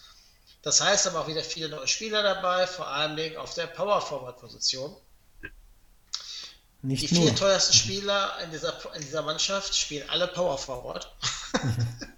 [0.62, 4.38] Das heißt aber auch wieder viele neue Spieler dabei, vor allem auf der Power Forward
[4.40, 4.96] Position.
[5.42, 7.34] Die Nicht vier nur.
[7.36, 11.14] teuersten Spieler in dieser, in dieser Mannschaft spielen alle Power Forward.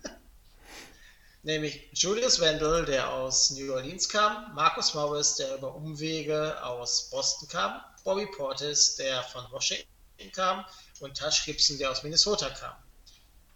[1.47, 7.49] Nämlich Julius Wendell, der aus New Orleans kam, Marcus Morris, der über Umwege aus Boston
[7.49, 9.87] kam, Bobby Portis, der von Washington
[10.33, 10.65] kam
[10.99, 12.75] und Tash Gibson, der aus Minnesota kam.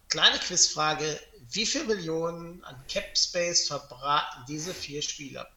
[0.07, 5.49] Kleine Quizfrage, wie viel Millionen an Cap Space verbraten diese vier Spieler?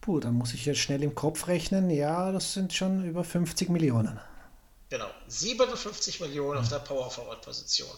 [0.00, 1.90] Puh, da muss ich jetzt schnell im Kopf rechnen.
[1.90, 4.18] Ja, das sind schon über 50 Millionen.
[4.88, 7.96] Genau, 57 Millionen auf der Power Forward Position.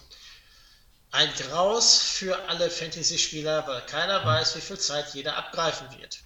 [1.13, 6.21] Ein Graus für alle Fantasy-Spieler, weil keiner weiß, wie viel Zeit jeder abgreifen wird.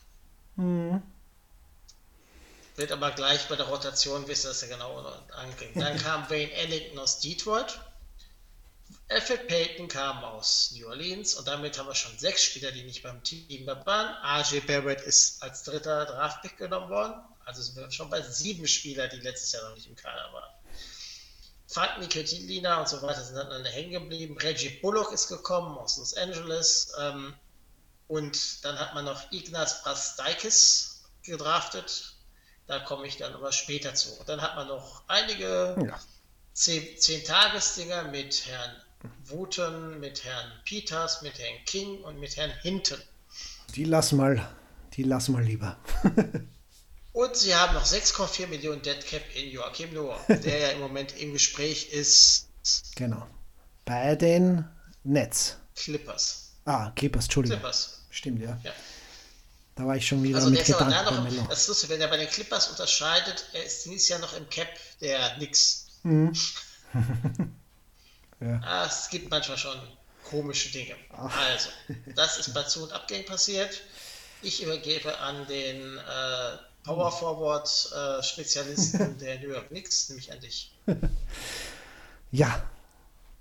[2.77, 4.97] Wird aber gleich bei der Rotation, wisst ihr das ja genau
[5.33, 5.73] angehen.
[5.75, 7.81] Dann kam Wayne Ellington aus Detroit.
[9.09, 13.03] Alfred Payton kam aus New Orleans und damit haben wir schon sechs Spieler, die nicht
[13.03, 14.43] beim Team dabei waren.
[14.43, 17.15] RJ Barrett ist als dritter Draftpick genommen worden.
[17.45, 20.56] Also sind wir schon bei sieben Spielern, die letztes Jahr noch nicht im Kader waren.
[21.69, 24.37] Frank Nikotilina und so weiter sind dann hängen geblieben.
[24.39, 26.93] Reggie Bullock ist gekommen aus Los Angeles.
[27.01, 27.35] Ähm,
[28.09, 32.15] und dann hat man noch Ignaz Brastaikis gedraftet.
[32.67, 34.13] Da komme ich dann aber später zu.
[34.19, 36.01] Und dann hat man noch einige Ja.
[36.53, 38.71] zehn, zehn Tagesdinger mit Herrn
[39.25, 43.01] Wooten, mit Herrn Peters, mit Herrn King und mit Herrn Hinton.
[43.75, 44.49] Die lassen mal,
[44.95, 45.77] die lassen mal lieber.
[47.17, 51.33] Und sie haben noch 6,4 Millionen Deadcap in Joachim Noah, der ja im Moment im
[51.33, 52.49] Gespräch ist.
[52.95, 53.27] Genau.
[53.87, 54.69] Bei den
[55.03, 55.57] Nets.
[55.75, 56.51] Clippers.
[56.67, 57.59] Ah, Clippers, Entschuldigung.
[57.59, 58.03] Clippers.
[58.11, 58.61] Stimmt, ja.
[58.63, 58.73] Ja.
[59.77, 61.89] Da war ich schon wieder Also der mit ist aber Gedanken noch, das ist lustig,
[61.89, 64.69] wenn er bei den Clippers unterscheidet, er ist dieses Jahr noch im Cap
[65.01, 65.87] der Knicks.
[66.03, 66.35] Mhm.
[68.39, 68.61] Ja.
[68.63, 69.81] Ah, es gibt manchmal schon
[70.23, 70.95] komische Dinge.
[71.09, 71.71] Also,
[72.15, 73.81] das ist bei Zu- und Abgängen passiert.
[74.43, 80.41] Ich übergebe an den äh, Power Forward äh, Spezialisten der New York Knicks, nämlich an
[80.41, 80.73] dich.
[82.33, 82.61] Ja,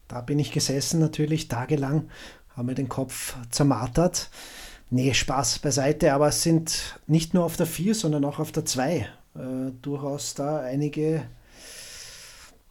[0.07, 2.09] da bin ich gesessen natürlich tagelang,
[2.55, 4.29] habe mir den Kopf zermartert.
[4.91, 8.63] Nee, Spaß beiseite, aber es sind nicht nur auf der 4, sondern auch auf der
[8.63, 9.07] 2 äh,
[9.81, 11.27] durchaus da einige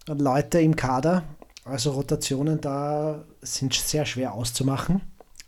[0.06, 1.24] Leute im Kader.
[1.64, 5.00] Also Rotationen da sind sehr schwer auszumachen.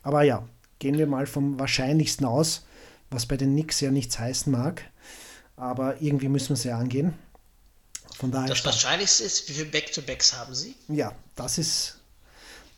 [0.03, 0.47] Aber ja,
[0.79, 2.67] gehen wir mal vom Wahrscheinlichsten aus,
[3.11, 4.83] was bei den Knicks ja nichts heißen mag.
[5.57, 7.15] Aber irgendwie müssen wir es ja angehen.
[8.17, 10.75] Von daher Das Wahrscheinlichste ist, wie viele Back-to-Backs haben sie?
[10.89, 11.99] ja, das ist,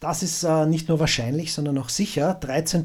[0.01, 2.35] das ist äh, nicht nur wahrscheinlich, sondern auch sicher.
[2.35, 2.85] 13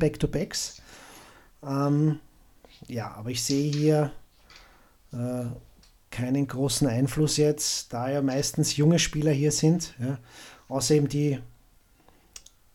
[6.12, 9.94] keinen großen Einfluss jetzt, da ja meistens junge Spieler hier sind.
[10.00, 10.20] Ja.
[10.68, 11.40] Außer eben die,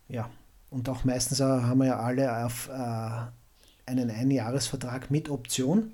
[0.09, 0.29] ja,
[0.71, 5.93] und auch meistens haben wir ja alle auf äh, einen Einjahresvertrag mit Option.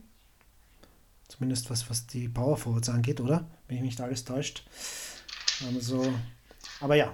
[1.37, 3.45] Zumindest was, was die Power Forwards angeht, oder?
[3.67, 4.63] Wenn ich nicht alles täuscht.
[5.67, 6.13] Also,
[6.81, 7.13] aber ja,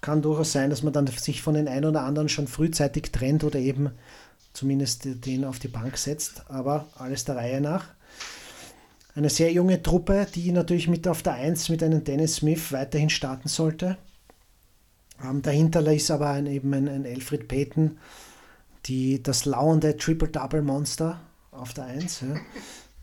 [0.00, 3.44] kann durchaus sein, dass man dann sich von den einen oder anderen schon frühzeitig trennt
[3.44, 3.90] oder eben
[4.52, 6.50] zumindest den auf die Bank setzt.
[6.50, 7.86] Aber alles der Reihe nach.
[9.14, 13.10] Eine sehr junge Truppe, die natürlich mit auf der 1 mit einem Dennis Smith weiterhin
[13.10, 13.98] starten sollte.
[15.22, 17.98] Ähm, dahinter ist aber ein, eben ein, ein Alfred Payton,
[18.86, 21.20] die, das lauernde Triple-Double-Monster
[21.52, 22.20] auf der 1.
[22.20, 22.36] Ja.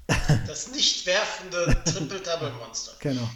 [0.47, 2.93] Das nicht werfende Triple-Double-Monster.
[2.99, 3.29] genau.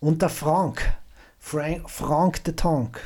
[0.00, 0.96] Und der Frank,
[1.38, 3.00] Frank, Frank de Tonk.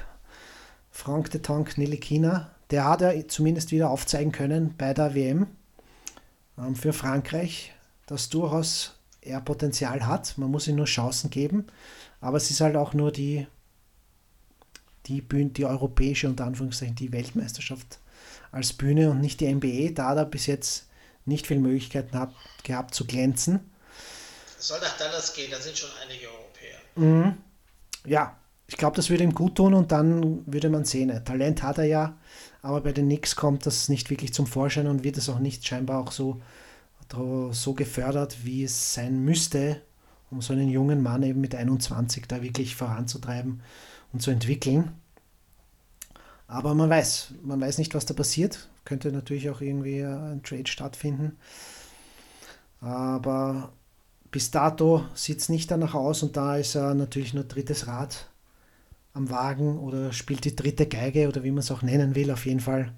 [0.90, 5.46] Frank de Tonk Nilikina, der hat ja zumindest wieder aufzeigen können bei der WM
[6.58, 7.72] ähm, für Frankreich,
[8.06, 10.36] dass durchaus er Potenzial hat.
[10.38, 11.66] Man muss ihm nur Chancen geben.
[12.20, 13.46] Aber es ist halt auch nur die,
[15.06, 17.98] die Bühne, die europäische, unter Anführungszeichen, die Weltmeisterschaft
[18.52, 19.92] als Bühne und nicht die NBA.
[19.94, 20.86] Da hat er bis jetzt
[21.24, 23.60] nicht viele Möglichkeiten hat, gehabt zu glänzen.
[24.58, 26.78] Es soll nach Dallas gehen, da sind schon einige Europäer.
[26.96, 27.36] Mhm.
[28.06, 31.24] Ja, ich glaube, das würde ihm gut tun und dann würde man sehen.
[31.24, 32.16] Talent hat er ja,
[32.62, 35.66] aber bei den Knicks kommt das nicht wirklich zum Vorschein und wird es auch nicht
[35.66, 36.40] scheinbar auch so,
[37.50, 39.82] so gefördert, wie es sein müsste,
[40.30, 43.62] um so einen jungen Mann eben mit 21 da wirklich voranzutreiben
[44.12, 44.92] und zu entwickeln.
[46.46, 48.68] Aber man weiß, man weiß nicht, was da passiert.
[48.90, 51.36] Könnte natürlich auch irgendwie ein Trade stattfinden.
[52.80, 53.70] Aber
[54.32, 58.28] bis dato sieht es nicht danach aus und da ist er natürlich nur drittes Rad
[59.12, 62.32] am Wagen oder spielt die dritte Geige oder wie man es auch nennen will.
[62.32, 62.92] Auf jeden Fall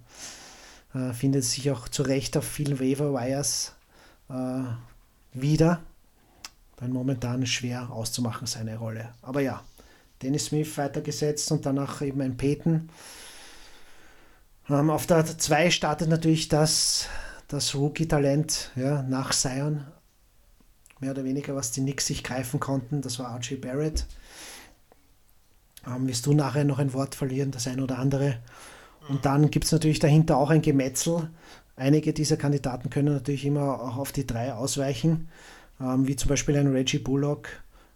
[0.94, 3.74] äh, findet sich auch zu Recht auf vielen Waiver Wires
[4.30, 4.62] äh,
[5.34, 5.82] wieder.
[6.80, 9.10] Denn momentan schwer auszumachen seine Rolle.
[9.20, 9.62] Aber ja,
[10.22, 12.88] Dennis Smith weitergesetzt und danach eben ein Peyton.
[14.72, 17.06] Ähm, auf der 2 startet natürlich das,
[17.48, 19.84] das Rookie-Talent ja, nach Zion.
[20.98, 23.02] Mehr oder weniger, was die Knicks sich greifen konnten.
[23.02, 24.06] Das war Archie Barrett.
[25.86, 28.38] Ähm, wirst du nachher noch ein Wort verlieren, das ein oder andere.
[29.08, 31.28] Und dann gibt es natürlich dahinter auch ein Gemetzel.
[31.76, 35.28] Einige dieser Kandidaten können natürlich immer auch auf die drei ausweichen,
[35.80, 37.48] ähm, wie zum Beispiel ein Reggie Bullock,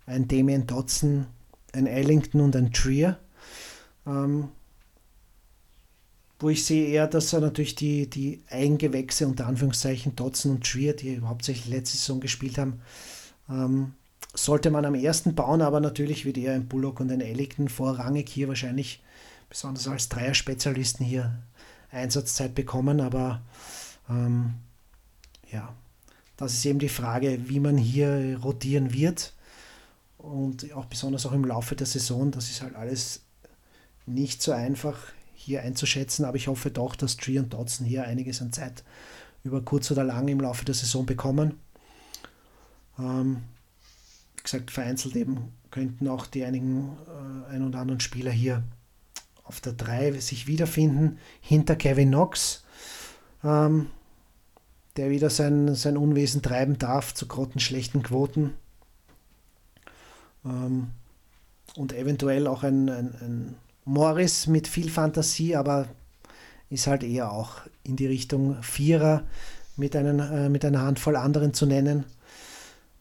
[0.04, 1.26] ein Damien Dodson,
[1.72, 3.18] ein Ellington und ein Trier.
[4.06, 4.48] Ähm,
[6.38, 10.94] wo ich sehe eher, dass er natürlich die, die Eigengewächse unter Anführungszeichen Dodson und Trier,
[10.94, 12.80] die hauptsächlich letzte Saison gespielt haben,
[13.48, 13.94] ähm,
[14.34, 18.28] sollte man am ersten bauen, aber natürlich wird eher ein Bullock und ein Ellington vorrangig
[18.28, 19.02] hier wahrscheinlich,
[19.48, 21.38] besonders als Dreier-Spezialisten hier
[21.90, 23.40] Einsatzzeit bekommen, aber
[24.10, 24.54] ähm,
[25.50, 25.74] ja,
[26.36, 29.32] das ist eben die Frage, wie man hier rotieren wird
[30.18, 33.22] und auch besonders auch im Laufe der Saison, das ist halt alles
[34.04, 34.98] nicht so einfach
[35.46, 38.82] hier einzuschätzen, aber ich hoffe doch, dass Tree und Dodson hier einiges an Zeit
[39.44, 41.54] über kurz oder lang im Laufe der Saison bekommen.
[42.98, 43.42] Ähm,
[44.42, 46.96] gesagt, vereinzelt eben könnten auch die einigen
[47.48, 48.64] äh, ein oder anderen Spieler hier
[49.44, 52.64] auf der 3 sich wiederfinden, hinter Kevin Knox,
[53.44, 53.90] ähm,
[54.96, 58.54] der wieder sein, sein Unwesen treiben darf zu grottenschlechten Quoten.
[60.44, 60.88] Ähm,
[61.76, 63.54] und eventuell auch ein, ein, ein
[63.86, 65.88] Morris mit viel Fantasie, aber
[66.68, 69.22] ist halt eher auch in die Richtung Vierer
[69.76, 72.04] mit, einen, äh, mit einer Handvoll anderen zu nennen.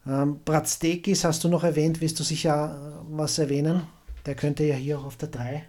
[0.06, 3.82] Ähm, Bratstekis hast du noch erwähnt, willst du sicher äh, was erwähnen?
[4.28, 5.66] Der könnte ja hier auch auf der 3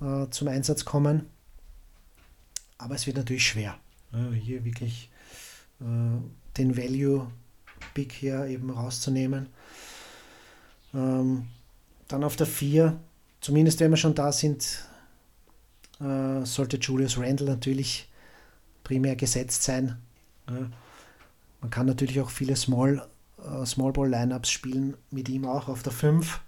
[0.00, 1.26] äh, zum Einsatz kommen.
[2.78, 3.74] Aber es wird natürlich schwer,
[4.34, 5.10] hier wirklich
[5.80, 5.84] äh,
[6.58, 7.26] den Value
[7.94, 9.48] Big hier eben rauszunehmen.
[10.94, 11.46] Ähm,
[12.08, 12.98] dann auf der 4,
[13.46, 14.84] zumindest wenn wir schon da sind,
[16.00, 18.10] äh, sollte Julius Randle natürlich
[18.82, 20.02] primär gesetzt sein.
[20.46, 23.06] Man kann natürlich auch viele Small,
[23.38, 26.40] äh, Small Ball Lineups spielen, mit ihm auch auf der 5.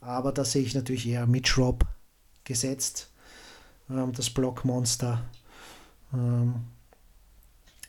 [0.00, 1.84] Aber da sehe ich natürlich eher Mitch Rob
[2.44, 3.10] gesetzt.
[3.90, 5.24] Ähm, das Blockmonster.
[6.14, 6.54] Ähm,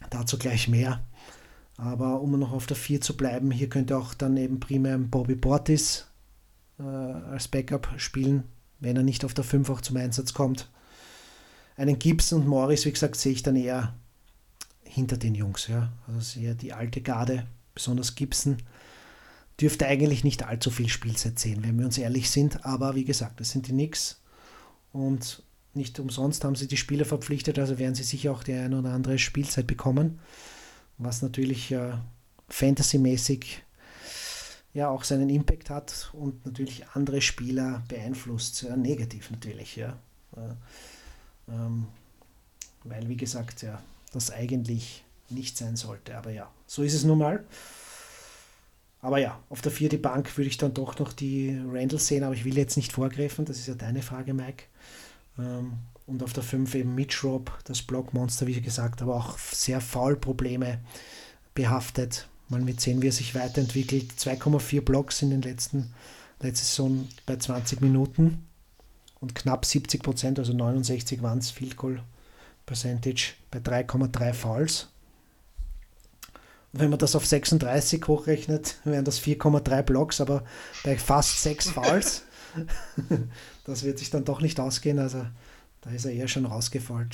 [0.09, 1.03] dazu gleich mehr.
[1.77, 5.35] Aber um noch auf der 4 zu bleiben, hier könnte auch dann eben primär Bobby
[5.35, 6.08] Portis
[6.79, 8.43] äh, als Backup spielen,
[8.79, 10.69] wenn er nicht auf der 5 auch zum Einsatz kommt.
[11.75, 13.93] Einen Gibson und Morris, wie gesagt, sehe ich dann eher
[14.83, 15.67] hinter den Jungs.
[15.67, 15.91] Ja.
[16.07, 18.57] Also eher die alte Garde, besonders Gibson,
[19.61, 22.65] dürfte eigentlich nicht allzu viel Spielzeit sehen, wenn wir uns ehrlich sind.
[22.65, 24.21] Aber wie gesagt, das sind die Knicks
[24.91, 28.79] und nicht umsonst haben sie die Spieler verpflichtet, also werden sie sicher auch die eine
[28.79, 30.19] oder andere Spielzeit bekommen,
[30.97, 31.91] was natürlich äh,
[32.49, 33.63] fantasymäßig
[34.73, 39.97] ja auch seinen Impact hat und natürlich andere Spieler beeinflusst, sehr negativ natürlich, ja.
[40.35, 41.87] Äh, ähm,
[42.83, 43.81] weil, wie gesagt, ja,
[44.13, 46.17] das eigentlich nicht sein sollte.
[46.17, 47.45] Aber ja, so ist es nun mal.
[49.01, 52.33] Aber ja, auf der vierten Bank würde ich dann doch noch die Randall sehen, aber
[52.33, 54.65] ich will jetzt nicht vorgreifen, das ist ja deine Frage, Mike.
[55.37, 55.73] Ähm,
[56.05, 60.79] und auf der 5 eben Mitch Rob, das Blockmonster, wie gesagt, aber auch sehr Foul-Probleme
[61.53, 62.27] behaftet.
[62.49, 64.11] Mal mit sehen, wie er sich weiterentwickelt.
[64.13, 65.93] 2,4 Blocks in den letzten,
[66.41, 68.45] letzte Saison bei 20 Minuten
[69.21, 72.01] und knapp 70 Prozent, also 69 waren es Field Goal
[72.65, 74.87] Percentage bei 3,3 Fouls.
[76.71, 80.43] Wenn man das auf 36 hochrechnet, wären das 4,3 Blocks, aber
[80.83, 82.23] bei fast 6 Fouls.
[83.65, 84.99] das wird sich dann doch nicht ausgehen.
[84.99, 85.25] Also
[85.81, 87.09] da ist er eher schon rausgefallen.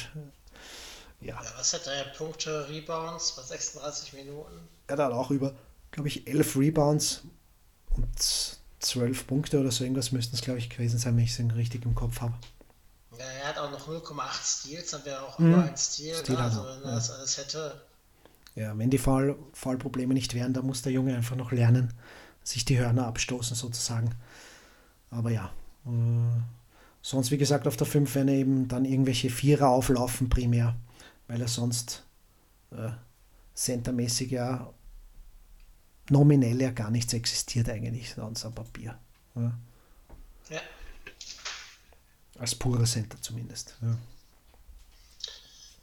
[1.21, 1.35] Ja.
[1.35, 2.03] ja was hat er?
[2.17, 4.59] Punkte, Rebounds bei 36 Minuten?
[4.87, 5.55] Er hat auch über,
[5.91, 7.23] glaube ich, 11 Rebounds
[7.95, 8.07] und
[8.79, 11.85] 12 Punkte oder so irgendwas müssten es, glaube ich, gewesen sein, wenn ich es richtig
[11.85, 12.33] im Kopf habe.
[13.17, 15.53] Ja, er hat auch noch 0,8 Steals, dann wäre auch mhm.
[15.53, 16.15] über ein Stil.
[16.15, 16.41] Stil ne?
[16.41, 16.95] also, wenn er ja.
[16.95, 17.81] das alles hätte.
[18.55, 21.93] Ja, wenn die Fall, Fallprobleme nicht wären, dann muss der Junge einfach noch lernen,
[22.43, 24.15] sich die Hörner abstoßen sozusagen.
[25.09, 25.51] Aber ja,
[25.85, 25.89] äh,
[27.01, 30.75] sonst wie gesagt auf der 5 werden eben dann irgendwelche Vierer auflaufen primär,
[31.27, 32.03] weil er sonst
[32.71, 32.91] äh,
[33.55, 34.73] centermäßig ja
[36.09, 38.97] nominell ja gar nichts existiert eigentlich sonst am Papier.
[39.35, 39.51] Ja.
[40.49, 40.61] ja.
[42.37, 43.75] Als purer Center zumindest.
[43.81, 43.97] Ja.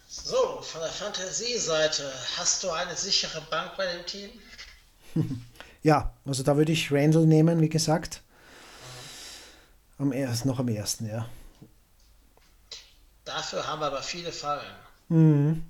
[0.08, 4.30] So, von der Fantasieseite, hast du eine sichere Bank bei dem Team?
[5.82, 8.22] ja, also da würde ich Randall nehmen, wie gesagt.
[9.98, 11.28] Am ersten, noch am ersten, ja.
[13.24, 14.74] Dafür haben wir aber viele Fallen.
[15.08, 15.64] Mhm.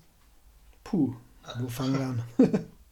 [0.84, 1.14] Puh,
[1.59, 1.98] wo fangen
[2.38, 2.68] wir an?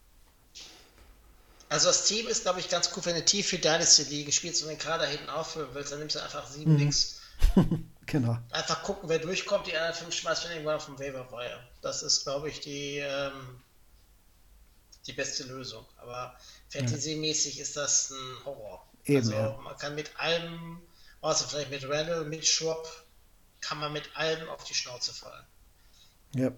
[1.71, 4.63] Also das Team ist, glaube ich, ganz cool, wenn du tief für Dynasty League spielst
[4.63, 6.79] und den Kader hinten auffüllen willst, dann nimmst du einfach sieben mhm.
[6.79, 7.21] links.
[8.07, 8.37] genau.
[8.51, 11.61] Einfach gucken, wer durchkommt, die anderen fünf schmeißt du irgendwann auf dem Waiver Wire.
[11.81, 13.63] Das ist, glaube ich, die, ähm,
[15.07, 15.87] die beste Lösung.
[15.99, 16.37] Aber
[16.71, 17.63] Fantasy-mäßig ja.
[17.63, 18.85] ist das ein Horror.
[19.05, 19.57] Eben, also ja.
[19.63, 20.83] man kann mit allem,
[21.21, 22.85] außer vielleicht mit Randall, mit Schwab,
[23.61, 25.47] kann man mit allem auf die Schnauze fallen.
[26.35, 26.51] Ja.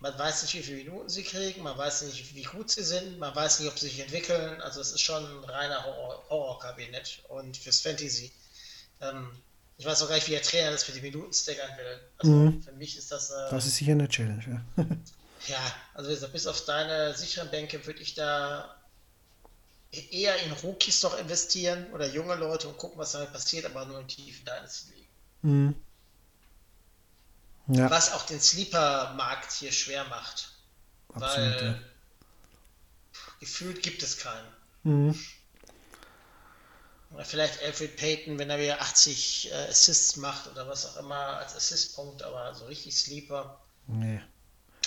[0.00, 3.18] Man weiß nicht, wie viele Minuten sie kriegen, man weiß nicht, wie gut sie sind,
[3.18, 4.60] man weiß nicht, ob sie sich entwickeln.
[4.60, 7.22] Also es ist schon ein reiner Horrorkabinett.
[7.28, 8.30] Horror und fürs Fantasy.
[9.00, 9.30] Ähm,
[9.76, 12.00] ich weiß auch gar nicht, wie der Trainer das für die Minuten staggern will.
[12.18, 12.62] Also mhm.
[12.62, 13.30] für mich ist das.
[13.30, 14.44] Äh, das ist sicher eine Challenge,
[14.76, 14.84] ja.
[15.48, 18.76] ja, also bis auf deine sicheren Bänke würde ich da
[19.90, 24.00] eher in Rookies doch investieren oder junge Leute und gucken, was damit passiert, aber nur
[24.00, 25.08] in tiefen Dynasty liegen.
[25.42, 25.74] Mhm.
[27.68, 27.90] Ja.
[27.90, 30.52] Was auch den Sleeper-Markt hier schwer macht.
[31.12, 31.78] Absolut, weil ja.
[33.40, 34.46] gefühlt gibt es keinen.
[34.84, 35.18] Mhm.
[37.10, 41.38] Oder vielleicht Alfred Payton, wenn er wieder 80 äh, Assists macht oder was auch immer
[41.38, 43.58] als Assistpunkt, aber so richtig Sleeper.
[43.86, 44.20] Nee.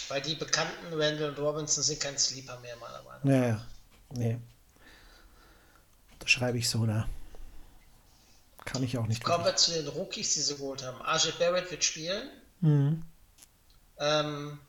[0.08, 3.32] Weil die bekannten Randall und Robinson sind kein Sleeper mehr, meiner Meinung nach.
[3.32, 3.66] Ja, ja.
[4.10, 4.40] Nee.
[6.20, 7.08] Das schreibe ich so, da.
[8.66, 9.24] Kann ich auch nicht.
[9.24, 11.02] Kommen wir zu den Rookies, die sie geholt haben.
[11.02, 12.30] RJ Barrett wird spielen.
[12.62, 13.04] Mhm.
[14.00, 14.60] Ähm,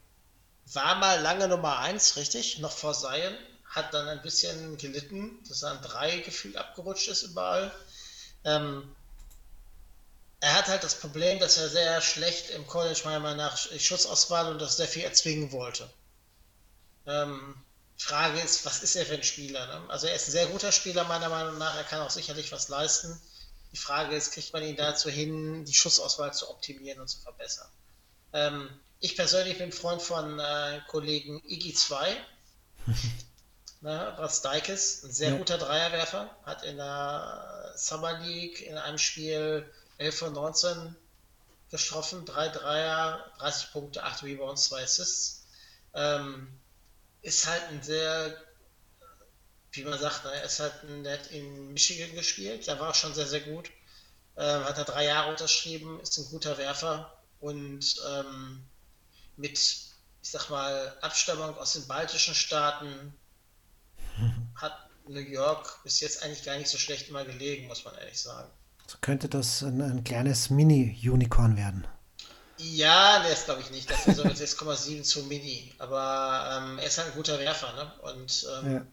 [0.72, 2.58] war mal lange Nummer 1, richtig?
[2.58, 3.36] Noch vor Zion.
[3.64, 7.72] Hat dann ein bisschen gelitten, dass er an 3 gefühlt abgerutscht ist überall.
[8.44, 8.94] Ähm,
[10.40, 14.50] er hat halt das Problem, dass er sehr schlecht im College meiner Meinung nach Schutzauswahl
[14.50, 15.88] und das sehr viel erzwingen wollte.
[17.06, 17.54] Ähm,
[17.96, 19.66] Frage ist, was ist er für ein Spieler?
[19.66, 19.88] Ne?
[19.88, 22.68] Also er ist ein sehr guter Spieler meiner Meinung nach, er kann auch sicherlich was
[22.68, 23.20] leisten.
[23.72, 27.68] Die Frage ist, kriegt man ihn dazu hin, die Schussauswahl zu optimieren und zu verbessern?
[28.32, 32.16] Ähm, ich persönlich bin Freund von äh, Kollegen Iggy 2,
[33.80, 35.36] ne, Rastakis, ein sehr ja.
[35.36, 39.68] guter Dreierwerfer, hat in der Summer League in einem Spiel
[39.98, 40.96] 11 von 19
[41.70, 45.46] getroffen, 3 Dreier, 30 Punkte, 8 Rebounds, 2 Assists.
[45.94, 46.48] Ähm,
[47.22, 48.36] ist halt ein sehr,
[49.72, 53.14] wie man sagt, ne, er ist halt nett in Michigan gespielt, da war er schon
[53.14, 53.70] sehr, sehr gut.
[54.36, 57.12] Ähm, hat er drei Jahre unterschrieben, ist ein guter Werfer,
[57.42, 58.62] und ähm,
[59.36, 59.90] mit, ich
[60.22, 63.12] sag mal, Abstammung aus den baltischen Staaten
[64.54, 64.72] hat
[65.08, 68.48] New York bis jetzt eigentlich gar nicht so schlecht immer gelegen, muss man ehrlich sagen.
[68.86, 71.86] So könnte das ein, ein kleines Mini-Unicorn werden.
[72.58, 73.90] Ja, der ist glaube ich nicht.
[73.90, 75.74] Das ist so mit 6,7 zu Mini.
[75.78, 77.72] Aber ähm, er ist halt ein guter Werfer.
[77.72, 77.92] Ne?
[78.02, 78.86] Und ähm, ja.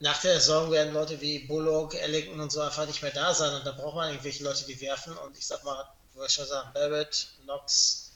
[0.00, 3.54] nach der Saison werden Leute wie Bullock, Ellington und so einfach nicht mehr da sein.
[3.54, 5.16] Und da braucht man irgendwelche Leute, die werfen.
[5.18, 5.84] Und ich sag mal,
[6.20, 8.12] wollte ich schon sagen, Barrett, Knox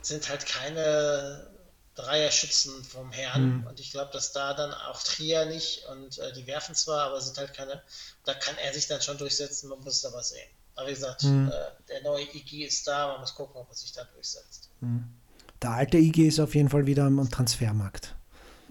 [0.00, 1.50] sind halt keine
[1.94, 3.58] Dreierschützen vom Herrn.
[3.58, 3.66] Mhm.
[3.66, 7.20] Und ich glaube, dass da dann auch Trier nicht und äh, die werfen zwar, aber
[7.20, 7.82] sind halt keine.
[8.24, 10.48] Da kann er sich dann schon durchsetzen, man muss da was sehen.
[10.74, 11.52] Aber wie gesagt, mhm.
[11.52, 14.70] äh, der neue IG ist da, man muss gucken, ob er sich da durchsetzt.
[14.80, 15.12] Mhm.
[15.60, 18.16] Der alte IG ist auf jeden Fall wieder am Transfermarkt.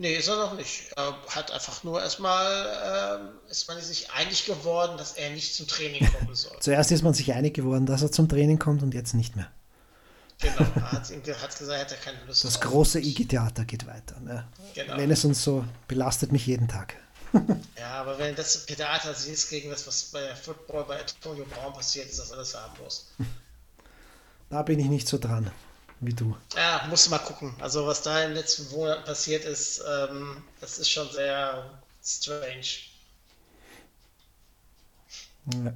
[0.01, 0.91] Nee, ist er noch nicht.
[0.95, 5.67] Er hat einfach nur erstmal, äh, ist man sich einig geworden, dass er nicht zum
[5.67, 6.57] Training kommen soll.
[6.59, 9.47] Zuerst ist man sich einig geworden, dass er zum Training kommt und jetzt nicht mehr.
[10.39, 14.19] Genau, er hat, hat gesagt, er hätte keine Lust Das große IG-Theater geht weiter.
[14.21, 14.47] Ne?
[14.73, 14.97] Genau.
[14.97, 16.95] Wenn es uns so belastet mich jeden Tag.
[17.77, 22.09] ja, aber wenn das Theater siehst gegen das, was bei Football bei Antonio Braun passiert,
[22.09, 23.11] ist das alles harmlos.
[24.49, 25.51] Da bin ich nicht so dran
[26.01, 26.35] wie du.
[26.55, 27.55] Ja, musst du mal gucken.
[27.59, 32.65] Also was da in den letzten Monaten passiert ist, ähm, das ist schon sehr strange.
[35.53, 35.73] Ja.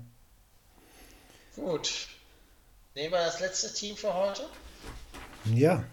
[1.55, 2.07] Gut.
[2.95, 4.47] Nehmen wir das letzte Team für heute?
[5.45, 5.84] Ja.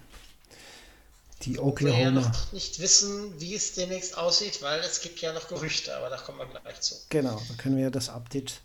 [1.42, 1.98] Die Oklahoma.
[1.98, 5.94] Wir ja noch nicht wissen, wie es demnächst aussieht, weil es gibt ja noch Gerüchte,
[5.96, 6.94] aber da kommen wir gleich zu.
[7.08, 8.60] Genau, da können wir das Update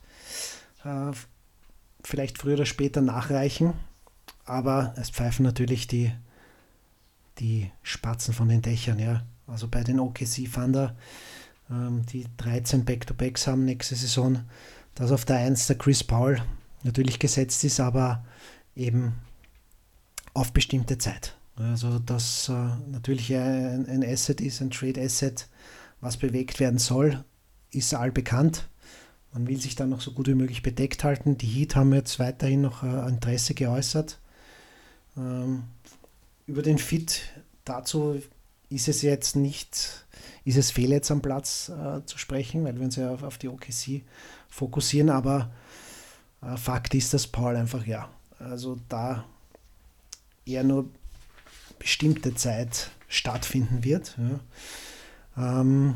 [0.83, 1.11] äh,
[2.03, 3.73] vielleicht früher oder später nachreichen.
[4.47, 6.11] Aber es pfeifen natürlich die,
[7.37, 9.23] die Spatzen von den Dächern, ja.
[9.45, 10.95] Also bei den OKC Thunder,
[11.69, 14.39] ähm, die 13 Back-to-Backs haben nächste Saison,
[14.95, 16.41] dass auf der 1 der Chris Paul
[16.83, 18.25] natürlich gesetzt ist, aber
[18.75, 19.13] eben
[20.33, 21.35] auf bestimmte Zeit.
[21.57, 22.53] Also dass äh,
[22.89, 25.47] natürlich ein, ein Asset ist, ein Trade-Asset,
[25.99, 27.23] was bewegt werden soll,
[27.71, 28.69] ist allbekannt.
[29.33, 31.37] Man will sich dann noch so gut wie möglich bedeckt halten.
[31.37, 34.19] Die Heat haben jetzt weiterhin noch äh, Interesse geäußert.
[35.17, 35.63] Ähm,
[36.45, 37.23] über den Fit
[37.65, 38.21] dazu
[38.69, 40.05] ist es jetzt nicht,
[40.45, 43.37] ist es fehl jetzt am Platz äh, zu sprechen, weil wir uns ja auf, auf
[43.37, 44.03] die OKC
[44.49, 45.51] fokussieren, aber
[46.41, 48.09] äh, Fakt ist, dass Paul einfach, ja,
[48.39, 49.25] also da
[50.45, 50.89] eher nur
[51.79, 54.17] bestimmte Zeit stattfinden wird.
[54.17, 55.61] Ja.
[55.61, 55.95] Ähm,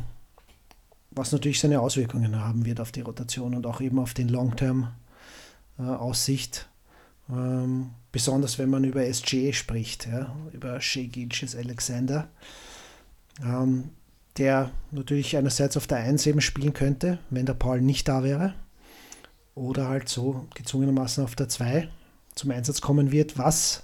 [1.11, 6.69] was natürlich seine Auswirkungen haben wird auf die Rotation und auch eben auf den Long-Term-Aussicht.
[7.29, 12.27] Äh, ähm, besonders wenn man über SG spricht, ja, über Shea Gilches Alexander,
[13.43, 13.89] ähm,
[14.37, 18.53] der natürlich einerseits auf der 1 eben spielen könnte, wenn der Paul nicht da wäre,
[19.55, 21.89] oder halt so gezwungenermaßen auf der 2
[22.35, 23.83] zum Einsatz kommen wird, was,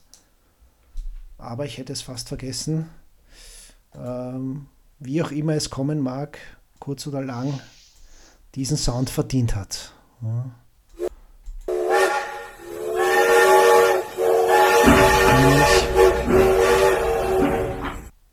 [1.38, 2.90] aber ich hätte es fast vergessen,
[3.94, 4.68] ähm,
[5.00, 6.40] wie auch immer es kommen mag,
[6.80, 7.60] kurz oder lang,
[8.56, 9.94] diesen Sound verdient hat.
[10.22, 10.52] Ja.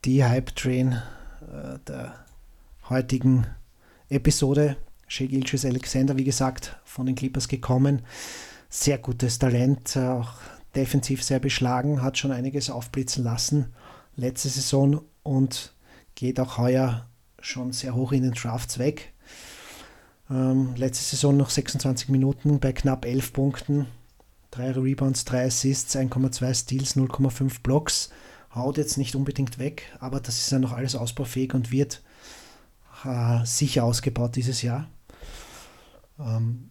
[0.05, 1.01] Die Hype Train
[1.43, 2.15] äh, der
[2.89, 3.47] heutigen
[4.09, 4.77] Episode.
[5.07, 8.03] Shea Gilches Alexander, wie gesagt, von den Clippers gekommen.
[8.69, 10.33] Sehr gutes Talent, äh, auch
[10.75, 13.73] defensiv sehr beschlagen, hat schon einiges aufblitzen lassen
[14.17, 15.73] letzte Saison und
[16.15, 17.07] geht auch heuer
[17.41, 19.13] schon sehr hoch in den Drafts weg.
[20.31, 23.87] Ähm, letzte Saison noch 26 Minuten bei knapp 11 Punkten,
[24.53, 28.11] 3 Rebounds, 3 Assists, 1,2 Steals, 0,5 Blocks
[28.55, 32.03] haut jetzt nicht unbedingt weg, aber das ist ja noch alles ausbaufähig und wird
[33.05, 34.89] äh, sicher ausgebaut dieses Jahr.
[36.19, 36.71] Ähm,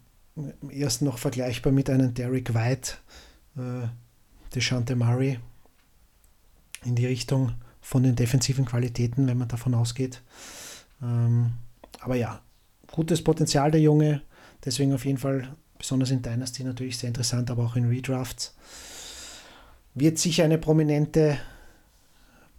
[0.70, 2.94] erst noch vergleichbar mit einem Derek White,
[3.56, 3.86] äh,
[4.54, 5.38] Deshante Murray
[6.84, 10.22] in die Richtung von den defensiven Qualitäten, wenn man davon ausgeht.
[11.02, 11.52] Ähm,
[12.00, 12.40] aber ja,
[12.90, 14.22] gutes Potenzial der Junge,
[14.64, 18.54] deswegen auf jeden Fall besonders in Dynasty natürlich sehr interessant, aber auch in Redrafts.
[19.94, 21.38] Wird sicher eine prominente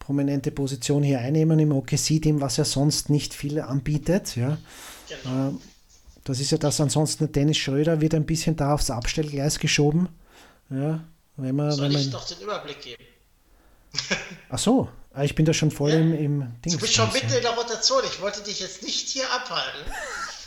[0.05, 4.35] prominente Position hier einnehmen im OKC-Team, was ja sonst nicht viel anbietet.
[4.35, 4.57] Ja.
[5.09, 5.47] Genau.
[5.47, 5.61] Ähm,
[6.23, 10.09] das ist ja das, ansonsten Dennis Schröder wird ein bisschen da aufs Abstellgleis geschoben.
[10.69, 11.03] Ja,
[11.37, 13.03] wenn man, Soll wenn man, ich doch den Überblick geben?
[14.49, 15.97] Ach so, ah, ich bin da schon voll ja.
[15.97, 16.73] im, im Ding.
[16.73, 18.01] Du bist schon mitten in der Rotation.
[18.05, 19.81] Ich wollte dich jetzt nicht hier abhalten.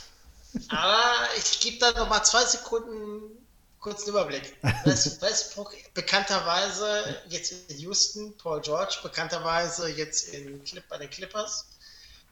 [0.69, 1.03] aber
[1.37, 3.38] ich gebe da noch mal zwei Sekunden
[3.79, 4.55] kurzen Überblick.
[4.83, 11.69] West, Westbrook bekannterweise jetzt in Houston, Paul George bekannterweise jetzt in Clip, bei den Clippers.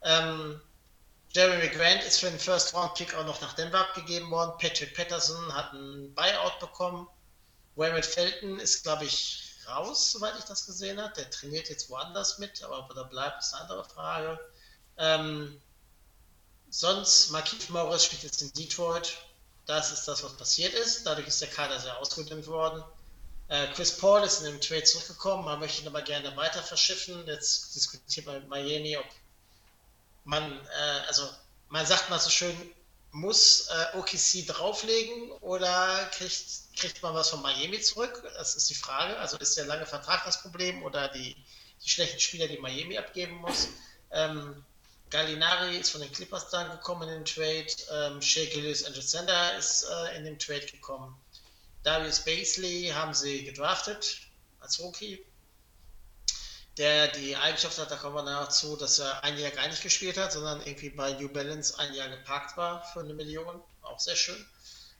[0.03, 0.61] Ähm,
[1.29, 4.57] Jeremy Grant ist für den First Round Pick auch noch nach Denver abgegeben worden.
[4.59, 7.07] Patrick Patterson hat einen Buyout bekommen.
[7.75, 11.13] Wayman Felton ist, glaube ich, raus, soweit ich das gesehen habe.
[11.13, 14.39] Der trainiert jetzt woanders mit, aber ob er da bleibt, ist eine andere Frage.
[14.97, 15.61] Ähm,
[16.69, 19.17] sonst, Marquise Morris spielt jetzt in Detroit.
[19.67, 21.05] Das ist das, was passiert ist.
[21.05, 22.83] Dadurch ist der Kader sehr ausgedünnt worden.
[23.49, 25.45] Äh, Chris Paul ist in dem Trade zurückgekommen.
[25.45, 27.25] Man möchte ihn aber gerne weiter verschiffen.
[27.27, 29.05] Jetzt diskutiert man mit Miami, ob
[30.23, 31.29] man, äh, also
[31.69, 32.55] man sagt mal so schön,
[33.11, 36.45] muss äh, OKC drauflegen oder kriegt,
[36.75, 38.23] kriegt man was von Miami zurück?
[38.35, 39.17] Das ist die Frage.
[39.17, 41.35] Also ist der lange Vertrag das Problem oder die
[41.83, 43.69] die schlechten Spieler, die Miami abgeben muss.
[44.11, 44.63] Ähm,
[45.09, 47.67] Gallinari ist von den Clippers dann gekommen in den Trade.
[47.91, 51.17] Ähm, Shea Gillis Alexander ist äh, in den Trade gekommen.
[51.83, 54.19] Darius Basley haben sie gedraftet
[54.59, 55.25] als Rookie.
[56.75, 59.81] Der die Eigenschaft hat, da kommen wir nachher zu, dass er ein Jahr gar nicht
[59.81, 63.63] gespielt hat, sondern irgendwie bei New Balance ein Jahr geparkt war für eine Million.
[63.81, 64.45] Auch sehr schön.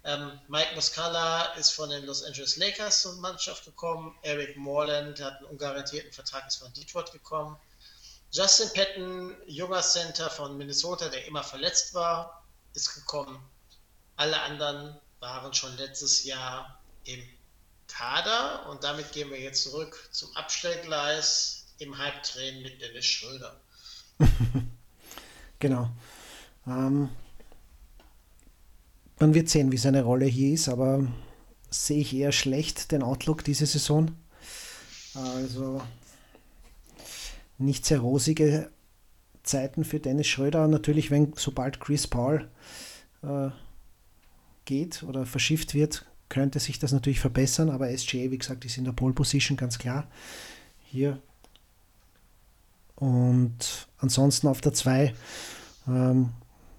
[0.05, 4.17] Ähm, Mike Muscala ist von den Los Angeles Lakers zur Mannschaft gekommen.
[4.21, 7.59] Eric Morland hat einen ungarantierten Vertrag, ist von Detroit gekommen.
[8.31, 13.39] Justin Patton, junger Center von Minnesota, der immer verletzt war, ist gekommen.
[14.15, 17.21] Alle anderen waren schon letztes Jahr im
[17.87, 23.59] Kader und damit gehen wir jetzt zurück zum Abstellgleis im Halbtrain mit Dennis Schröder.
[25.59, 25.89] genau.
[26.65, 27.09] Ähm,
[29.19, 31.07] man wird sehen, wie seine Rolle hier ist, aber
[31.69, 34.15] sehe ich eher schlecht den Outlook diese Saison.
[35.13, 35.81] Also
[37.57, 38.69] nicht sehr rosige
[39.43, 40.67] Zeiten für Dennis Schröder.
[40.67, 42.47] Natürlich, wenn sobald Chris Paul
[43.23, 43.49] äh,
[44.65, 48.83] geht oder verschifft wird, könnte sich das natürlich verbessern, aber SGA, wie gesagt, ist in
[48.83, 50.07] der Pole Position ganz klar.
[50.83, 51.19] Hier.
[52.95, 55.13] Und ansonsten auf der 2
[55.87, 56.29] ähm,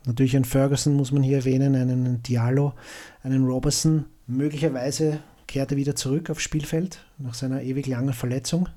[0.05, 2.75] natürlich einen Ferguson muss man hier erwähnen, einen Diallo,
[3.23, 4.07] einen Robertson.
[4.27, 8.69] Möglicherweise kehrt er wieder zurück aufs Spielfeld nach seiner ewig langen Verletzung.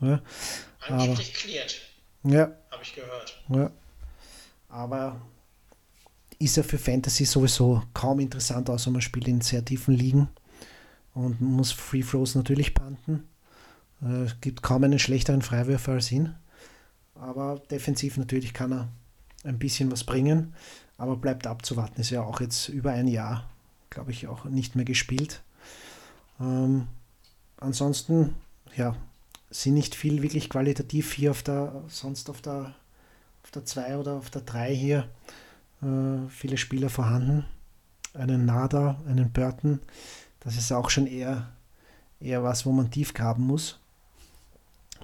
[0.00, 0.20] Ja,
[0.88, 1.80] Angeblich cleared.
[2.24, 2.52] Ja.
[2.70, 3.42] Habe ich gehört.
[3.48, 3.70] Ja.
[4.68, 5.20] Aber
[6.38, 10.28] ist er für Fantasy sowieso kaum interessant, außer man spielt in sehr tiefen Ligen
[11.14, 13.26] und muss Free Throws natürlich panten.
[14.02, 16.34] Äh, es gibt kaum einen schlechteren Freiwürfer als ihn.
[17.14, 18.88] Aber defensiv natürlich kann er
[19.44, 20.54] ein bisschen was bringen,
[20.98, 22.00] aber bleibt abzuwarten.
[22.00, 23.48] Ist ja auch jetzt über ein Jahr,
[23.88, 25.42] glaube ich, auch nicht mehr gespielt.
[26.38, 26.88] Ähm,
[27.56, 28.34] ansonsten,
[28.76, 28.94] ja,
[29.50, 32.74] sind nicht viel wirklich qualitativ hier auf der, sonst auf der,
[33.42, 35.08] auf der 2 oder auf der 3 hier
[35.82, 37.44] äh, viele Spieler vorhanden.
[38.14, 39.80] Einen Nada, einen Burton,
[40.40, 41.52] das ist auch schon eher,
[42.18, 43.78] eher was, wo man tief graben muss.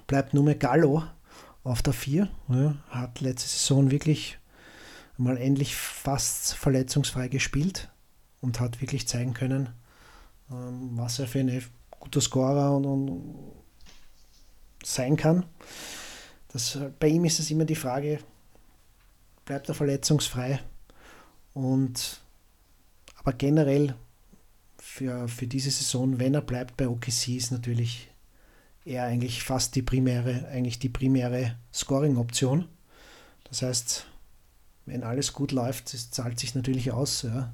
[0.07, 1.03] Bleibt nur mehr Gallo
[1.63, 2.27] auf der 4.
[2.49, 4.39] Ja, hat letzte Saison wirklich
[5.17, 7.89] mal endlich fast verletzungsfrei gespielt
[8.41, 9.69] und hat wirklich zeigen können,
[10.51, 11.63] ähm, was er für ein
[11.99, 13.62] guter Scorer und, und
[14.85, 15.45] sein kann.
[16.49, 18.19] Das, bei ihm ist es immer die Frage,
[19.45, 20.59] bleibt er verletzungsfrei?
[21.53, 22.21] Und
[23.15, 23.95] aber generell
[24.77, 28.09] für, für diese Saison, wenn er bleibt bei OKC, ist natürlich
[28.85, 32.67] er eigentlich fast die primäre, eigentlich die primäre Scoring-Option.
[33.45, 34.07] Das heißt,
[34.85, 37.53] wenn alles gut läuft, es zahlt sich natürlich aus, ja,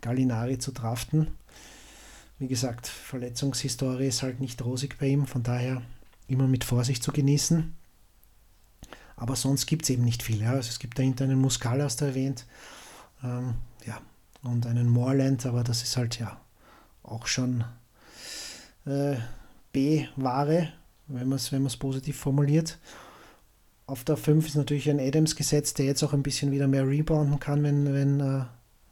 [0.00, 1.28] Gallinari zu draften.
[2.38, 5.82] Wie gesagt, Verletzungshistorie ist halt nicht rosig bei ihm, von daher
[6.26, 7.74] immer mit Vorsicht zu genießen.
[9.16, 10.40] Aber sonst gibt es eben nicht viel.
[10.40, 10.52] Ja.
[10.52, 12.46] Also es gibt dahinter einen Muscala, hast du erwähnt.
[13.22, 13.54] Ähm,
[13.86, 14.00] ja,
[14.42, 16.40] und einen Moorland, aber das ist halt ja
[17.02, 17.64] auch schon
[18.86, 19.16] äh,
[19.72, 20.72] B-Ware,
[21.06, 22.78] wenn man es wenn positiv formuliert.
[23.86, 26.86] Auf der 5 ist natürlich ein Adams gesetzt, der jetzt auch ein bisschen wieder mehr
[26.86, 28.44] rebounden kann, wenn, wenn, äh,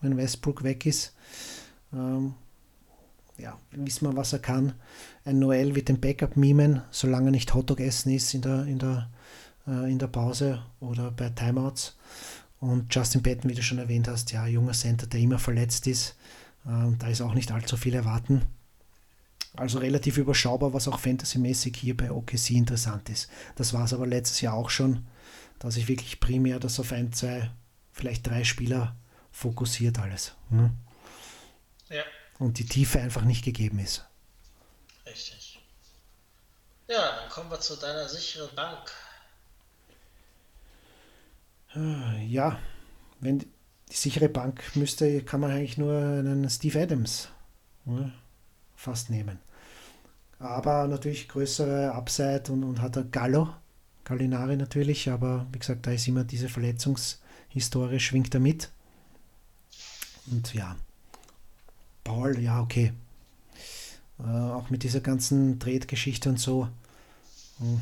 [0.03, 1.15] wenn Westbrook weg ist.
[1.93, 2.35] Ähm,
[3.43, 4.75] ja, wissen wir, was er kann.
[5.25, 8.79] Ein Noel wird den Backup mimen, solange er nicht Hotdog essen ist in der, in
[8.79, 9.11] der,
[9.67, 11.97] äh, in der Pause oder bei Timeouts.
[12.61, 16.17] Und Justin Patton, wie du schon erwähnt hast, ja, junger Center, der immer verletzt ist.
[16.65, 18.43] Äh, da ist auch nicht allzu viel erwarten.
[19.57, 23.29] Also relativ überschaubar, was auch fantasymäßig hier bei OKC interessant ist.
[23.57, 25.05] Das war es aber letztes Jahr auch schon,
[25.59, 27.51] dass ich wirklich primär das auf ein, zwei,
[27.91, 28.97] vielleicht drei Spieler
[29.33, 30.35] fokussiert alles.
[30.51, 30.71] Hm?
[31.91, 32.03] Ja
[32.43, 34.05] und die Tiefe einfach nicht gegeben ist.
[35.07, 35.61] Richtig.
[36.89, 38.91] Ja, dann kommen wir zu deiner sicheren Bank.
[41.75, 42.59] Äh, ja,
[43.21, 43.49] wenn die
[43.89, 47.29] sichere Bank müsste, kann man eigentlich nur einen Steve Adams
[47.85, 48.13] ne,
[48.75, 49.39] fast nehmen.
[50.39, 53.55] Aber natürlich größere Upside und, und hat er Gallo,
[54.03, 58.71] Gallinari natürlich, aber wie gesagt, da ist immer diese Verletzungshistorie, schwingt er mit.
[60.27, 60.77] Und ja,
[62.05, 62.93] Paul, ja, okay.
[64.19, 66.69] Äh, auch mit dieser ganzen Drehtgeschichte und so.
[67.59, 67.81] Hm.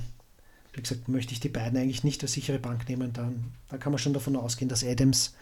[0.72, 3.12] Wie gesagt, möchte ich die beiden eigentlich nicht als sichere Bank nehmen.
[3.12, 5.34] Dann, da kann man schon davon ausgehen, dass Adams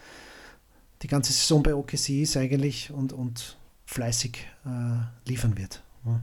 [1.01, 5.81] die ganze Saison bei OKC ist eigentlich und, und fleißig äh, liefern wird.
[6.05, 6.19] Ja.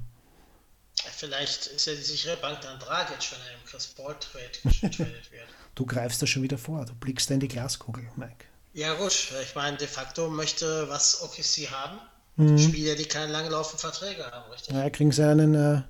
[1.16, 4.50] Vielleicht ist ja die sichere Bank dann Dragic, wenn er im Chris Paul Trade
[4.80, 5.48] getradet wird.
[5.74, 8.46] Du greifst da schon wieder vor, du blickst da in die Glaskugel, Mike.
[8.72, 11.98] Ja gut, ich meine, de facto möchte was OKC haben.
[12.36, 12.58] Mhm.
[12.58, 14.74] Spieler, die keine langlaufenden Verträge haben, richtig?
[14.74, 15.82] Ja, kriegen sie einen äh,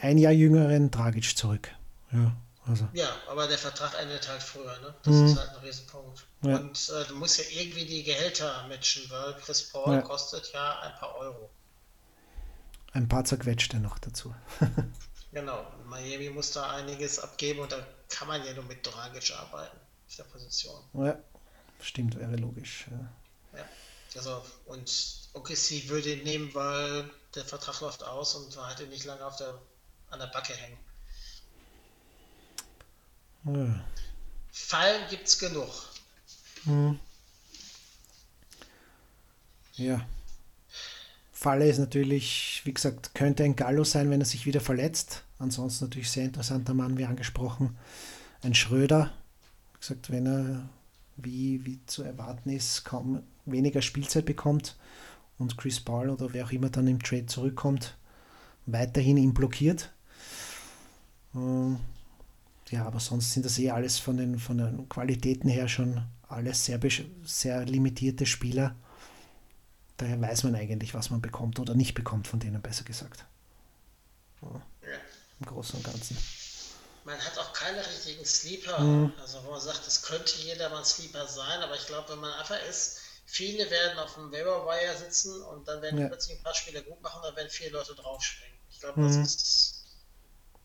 [0.00, 1.70] ein Jahr jüngeren Dragic zurück.
[2.12, 2.32] Ja,
[2.66, 2.88] also.
[2.92, 4.94] Ja, aber der Vertrag endet halt früher, ne?
[5.02, 5.26] Das mhm.
[5.26, 6.26] ist halt ein Riesenpunkt.
[6.42, 6.56] Ja.
[6.56, 10.02] Und äh, du musst ja irgendwie die Gehälter matchen, weil Chris Paul ja.
[10.02, 11.50] kostet ja ein paar Euro.
[12.92, 14.34] Ein paar zerquetschte noch dazu.
[15.32, 17.78] genau, Miami muss da einiges abgeben und da
[18.08, 19.76] kann man ja nur mit Dragic arbeiten
[20.08, 20.80] auf der Position.
[20.94, 21.16] Ja,
[21.80, 22.86] stimmt, wäre logisch.
[22.90, 23.64] Ja, ja.
[24.16, 29.04] Also und OKC würde ihn nehmen, weil der Vertrag läuft aus und war halt nicht
[29.04, 29.58] lange auf der,
[30.10, 30.78] an der Backe hängen.
[33.44, 33.84] Ja.
[34.52, 35.70] Fallen gibt's genug.
[36.64, 36.98] Hm.
[39.74, 40.06] Ja.
[41.32, 45.22] Falle ist natürlich, wie gesagt, könnte ein Gallo sein, wenn er sich wieder verletzt.
[45.38, 47.78] Ansonsten natürlich sehr interessanter Mann, wie angesprochen.
[48.42, 49.10] Ein Schröder,
[49.72, 50.68] wie gesagt, wenn er,
[51.16, 54.76] wie, wie zu erwarten ist, kaum weniger Spielzeit bekommt
[55.38, 57.96] und Chris Paul oder wer auch immer dann im Trade zurückkommt,
[58.66, 59.90] weiterhin ihn blockiert.
[61.34, 61.80] Ähm,
[62.70, 66.64] ja, aber sonst sind das eh alles von den, von den Qualitäten her schon alles
[66.64, 66.78] sehr,
[67.24, 68.76] sehr limitierte Spieler.
[69.96, 73.24] Daher weiß man eigentlich, was man bekommt oder nicht bekommt von denen, besser gesagt.
[74.40, 74.62] Ja,
[75.40, 76.16] Im Großen und Ganzen.
[77.04, 78.78] Man hat auch keine richtigen Sleeper.
[78.80, 79.12] Mhm.
[79.20, 82.20] Also wo man sagt, es könnte jeder mal ein Sleeper sein, aber ich glaube, wenn
[82.20, 82.99] man einfach ist,
[83.30, 86.08] viele werden auf dem Waiver sitzen und dann werden ja.
[86.08, 88.58] plötzlich ein paar Spieler gut machen, dann werden viele Leute draufspringen.
[88.70, 89.22] Ich glaube, das mhm.
[89.22, 89.84] ist das,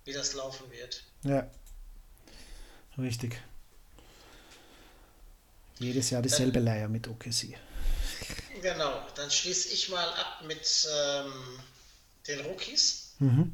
[0.06, 1.04] wie das laufen wird.
[1.24, 1.50] Ja,
[2.98, 3.42] Richtig.
[5.80, 7.58] Jedes Jahr dieselbe dann, Leier mit OKC.
[8.62, 11.60] Genau, dann schließe ich mal ab mit ähm,
[12.28, 13.16] den Rookies.
[13.20, 13.54] Mhm.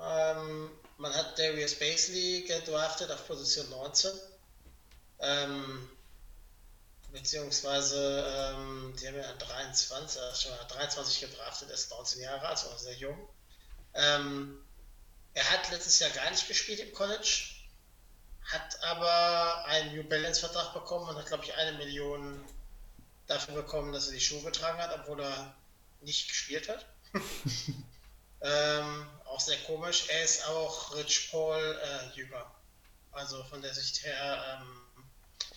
[0.00, 4.10] Ähm, man hat Darius Basley gedraftet auf Position 19.
[5.20, 5.88] Ähm,
[7.14, 12.58] beziehungsweise, ähm, die haben ja 23, äh, schon 23 gedraftet, er ist 19 Jahre alt,
[12.58, 13.28] also sehr jung.
[13.94, 14.62] Ähm,
[15.32, 17.54] er hat letztes Jahr gar nicht gespielt im College
[18.44, 22.44] hat aber einen New Balance Vertrag bekommen und hat, glaube ich, eine Million
[23.26, 25.54] dafür bekommen, dass er die Schuhe getragen hat, obwohl er
[26.02, 26.84] nicht gespielt hat.
[28.42, 30.08] ähm, auch sehr komisch.
[30.08, 32.50] Er ist auch Rich Paul äh, jünger.
[33.12, 34.83] Also von der Sicht her ähm,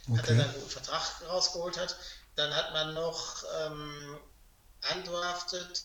[0.09, 0.19] okay.
[0.19, 1.97] hat er einen guten Vertrag rausgeholt hat.
[2.35, 4.19] Dann hat man noch ähm,
[4.93, 5.83] undrafted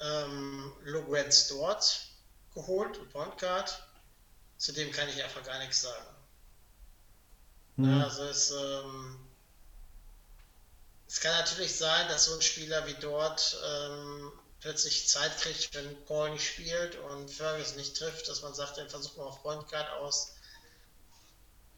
[0.00, 2.00] ähm, Logrenz dort
[2.54, 3.88] geholt, Point Guard
[4.58, 6.06] zu dem kann ich einfach gar nichts sagen.
[7.76, 8.02] Mhm.
[8.02, 9.18] Also es, ähm,
[11.06, 16.04] es kann natürlich sein, dass so ein Spieler wie dort ähm, plötzlich Zeit kriegt, wenn
[16.04, 19.68] Paul nicht spielt und Fergus nicht trifft, dass man sagt, dann versuchen wir auf Point
[19.68, 20.34] Guard aus.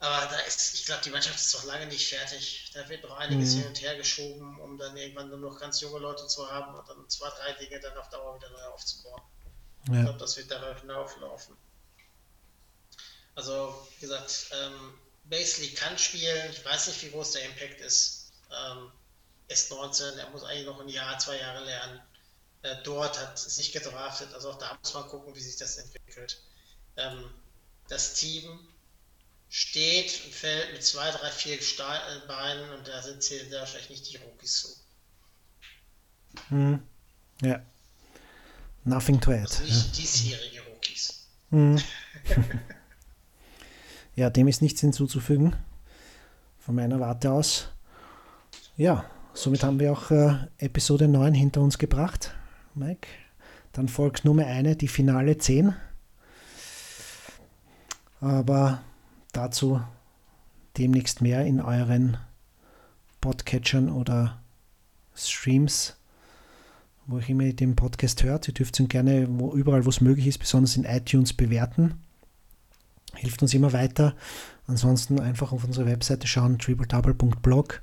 [0.01, 2.71] Aber da ist, ich glaube, die Mannschaft ist noch lange nicht fertig.
[2.73, 3.59] Da wird noch einiges mhm.
[3.59, 6.89] hin und her geschoben, um dann irgendwann nur noch ganz junge Leute zu haben und
[6.89, 9.21] dann zwei, drei Dinge dann auf Dauer wieder neu aufzubauen.
[9.89, 9.95] Ja.
[9.95, 11.55] Ich glaube, das wird darauf hinauflaufen.
[13.35, 16.51] Also, wie gesagt, ähm, Basley kann spielen.
[16.51, 18.33] Ich weiß nicht, wie groß der Impact ist.
[18.51, 18.91] Ähm,
[19.49, 22.01] ist 19, er muss eigentlich noch ein Jahr, zwei Jahre lernen.
[22.63, 24.33] Äh, dort hat sich gedraftet.
[24.33, 26.41] Also auch da muss man gucken, wie sich das entwickelt.
[26.97, 27.35] Ähm,
[27.89, 28.67] das Team
[29.51, 33.91] steht und fällt mit zwei, drei, vier äh, Beinen und da sind zählen da wahrscheinlich
[33.91, 34.69] nicht die Rookies zu.
[36.49, 36.83] Hm.
[37.43, 37.61] Ja.
[38.85, 39.43] Nothing to add.
[39.43, 39.93] Also nicht ja.
[40.03, 41.27] diesjährige Rookies.
[41.51, 41.83] Hm.
[44.21, 45.57] Ja, dem ist nichts hinzuzufügen.
[46.59, 47.69] Von meiner Warte aus.
[48.77, 52.35] Ja, somit haben wir auch äh, Episode 9 hinter uns gebracht,
[52.75, 53.09] Mike.
[53.73, 55.75] Dann folgt Nummer eine, die Finale 10.
[58.21, 58.83] Aber
[59.37, 59.81] dazu
[60.79, 62.17] demnächst mehr in euren
[63.21, 64.41] Podcatchern oder
[65.15, 65.97] Streams,
[67.07, 68.49] wo ihr immer den Podcast hört.
[68.49, 72.01] Ihr dürft ihn gerne wo, überall, wo es möglich ist, besonders in iTunes bewerten
[73.15, 74.15] hilft uns immer weiter.
[74.67, 77.83] Ansonsten einfach auf unsere Webseite schauen, tripledouble.blog,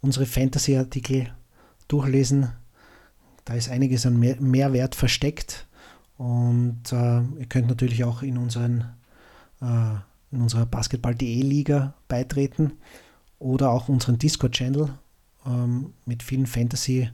[0.00, 1.32] unsere Fantasy-Artikel
[1.88, 2.50] durchlesen.
[3.44, 5.66] Da ist einiges an Mehr Mehrwert versteckt.
[6.16, 8.94] Und äh, ihr könnt natürlich auch in, unseren,
[9.60, 9.96] äh,
[10.34, 12.72] in unserer Basketball.de Liga beitreten
[13.38, 14.90] oder auch unseren Discord-Channel
[15.46, 17.10] ähm, mit vielen Fantasy-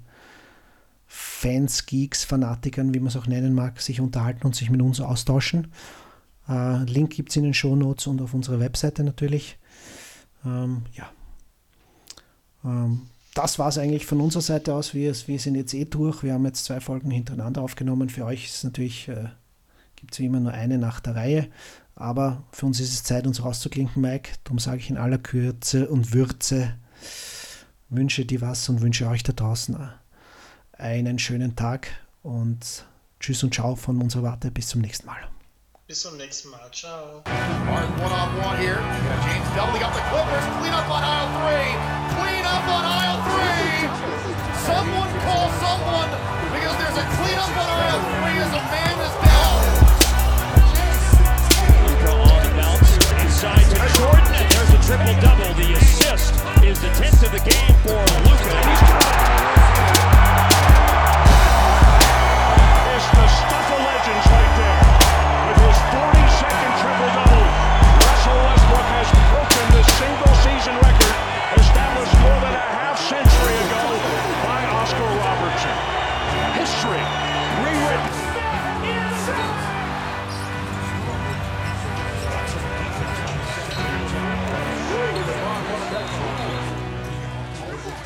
[1.12, 5.00] Fans, Geeks, Fanatikern, wie man es auch nennen mag, sich unterhalten und sich mit uns
[5.00, 5.72] austauschen.
[6.48, 9.58] Äh, Link gibt es in den Show Notes und auf unserer Webseite natürlich.
[10.46, 11.10] Ähm, ja.
[12.64, 14.94] Ähm, das war es eigentlich von unserer Seite aus.
[14.94, 16.22] Wir, wir sind jetzt eh durch.
[16.22, 18.08] Wir haben jetzt zwei Folgen hintereinander aufgenommen.
[18.08, 19.30] Für euch ist natürlich, äh,
[19.96, 21.48] gibt es wie immer nur eine nach der Reihe.
[21.95, 24.32] Aber für uns ist es Zeit, uns rauszuklinken, Mike.
[24.45, 26.74] Darum sage ich in aller Kürze und Würze,
[27.88, 29.76] wünsche dir was und wünsche euch da draußen
[30.72, 31.88] einen schönen Tag
[32.22, 32.84] und
[33.20, 34.51] tschüss und ciao von unserer Warte.
[34.51, 35.18] Bis zum nächsten Mal.
[35.86, 36.70] Bis zum nächsten Mal.
[36.72, 37.22] Ciao.
[37.66, 38.78] Martin one on one here.
[39.26, 40.47] James doubling up the Clippers.
[40.62, 41.70] Clean up on aisle three.
[42.16, 43.91] Clean up on aisle three.
[44.64, 46.11] Someone call someone
[46.55, 48.89] because there's a clean up on aisle three as a man
[54.01, 55.53] Jordan, and there's a triple double.
[55.61, 56.32] The assist
[56.64, 58.57] is the 10th of the game for Luka.
[58.64, 58.80] He's
[62.96, 64.80] it's the stuff of legends right there.
[65.53, 67.44] With his 42nd triple double,
[68.01, 70.30] Russell Westbrook has broken the single.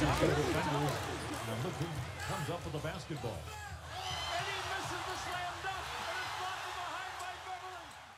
[0.05, 0.21] Comes
[2.51, 3.64] up with the basketball.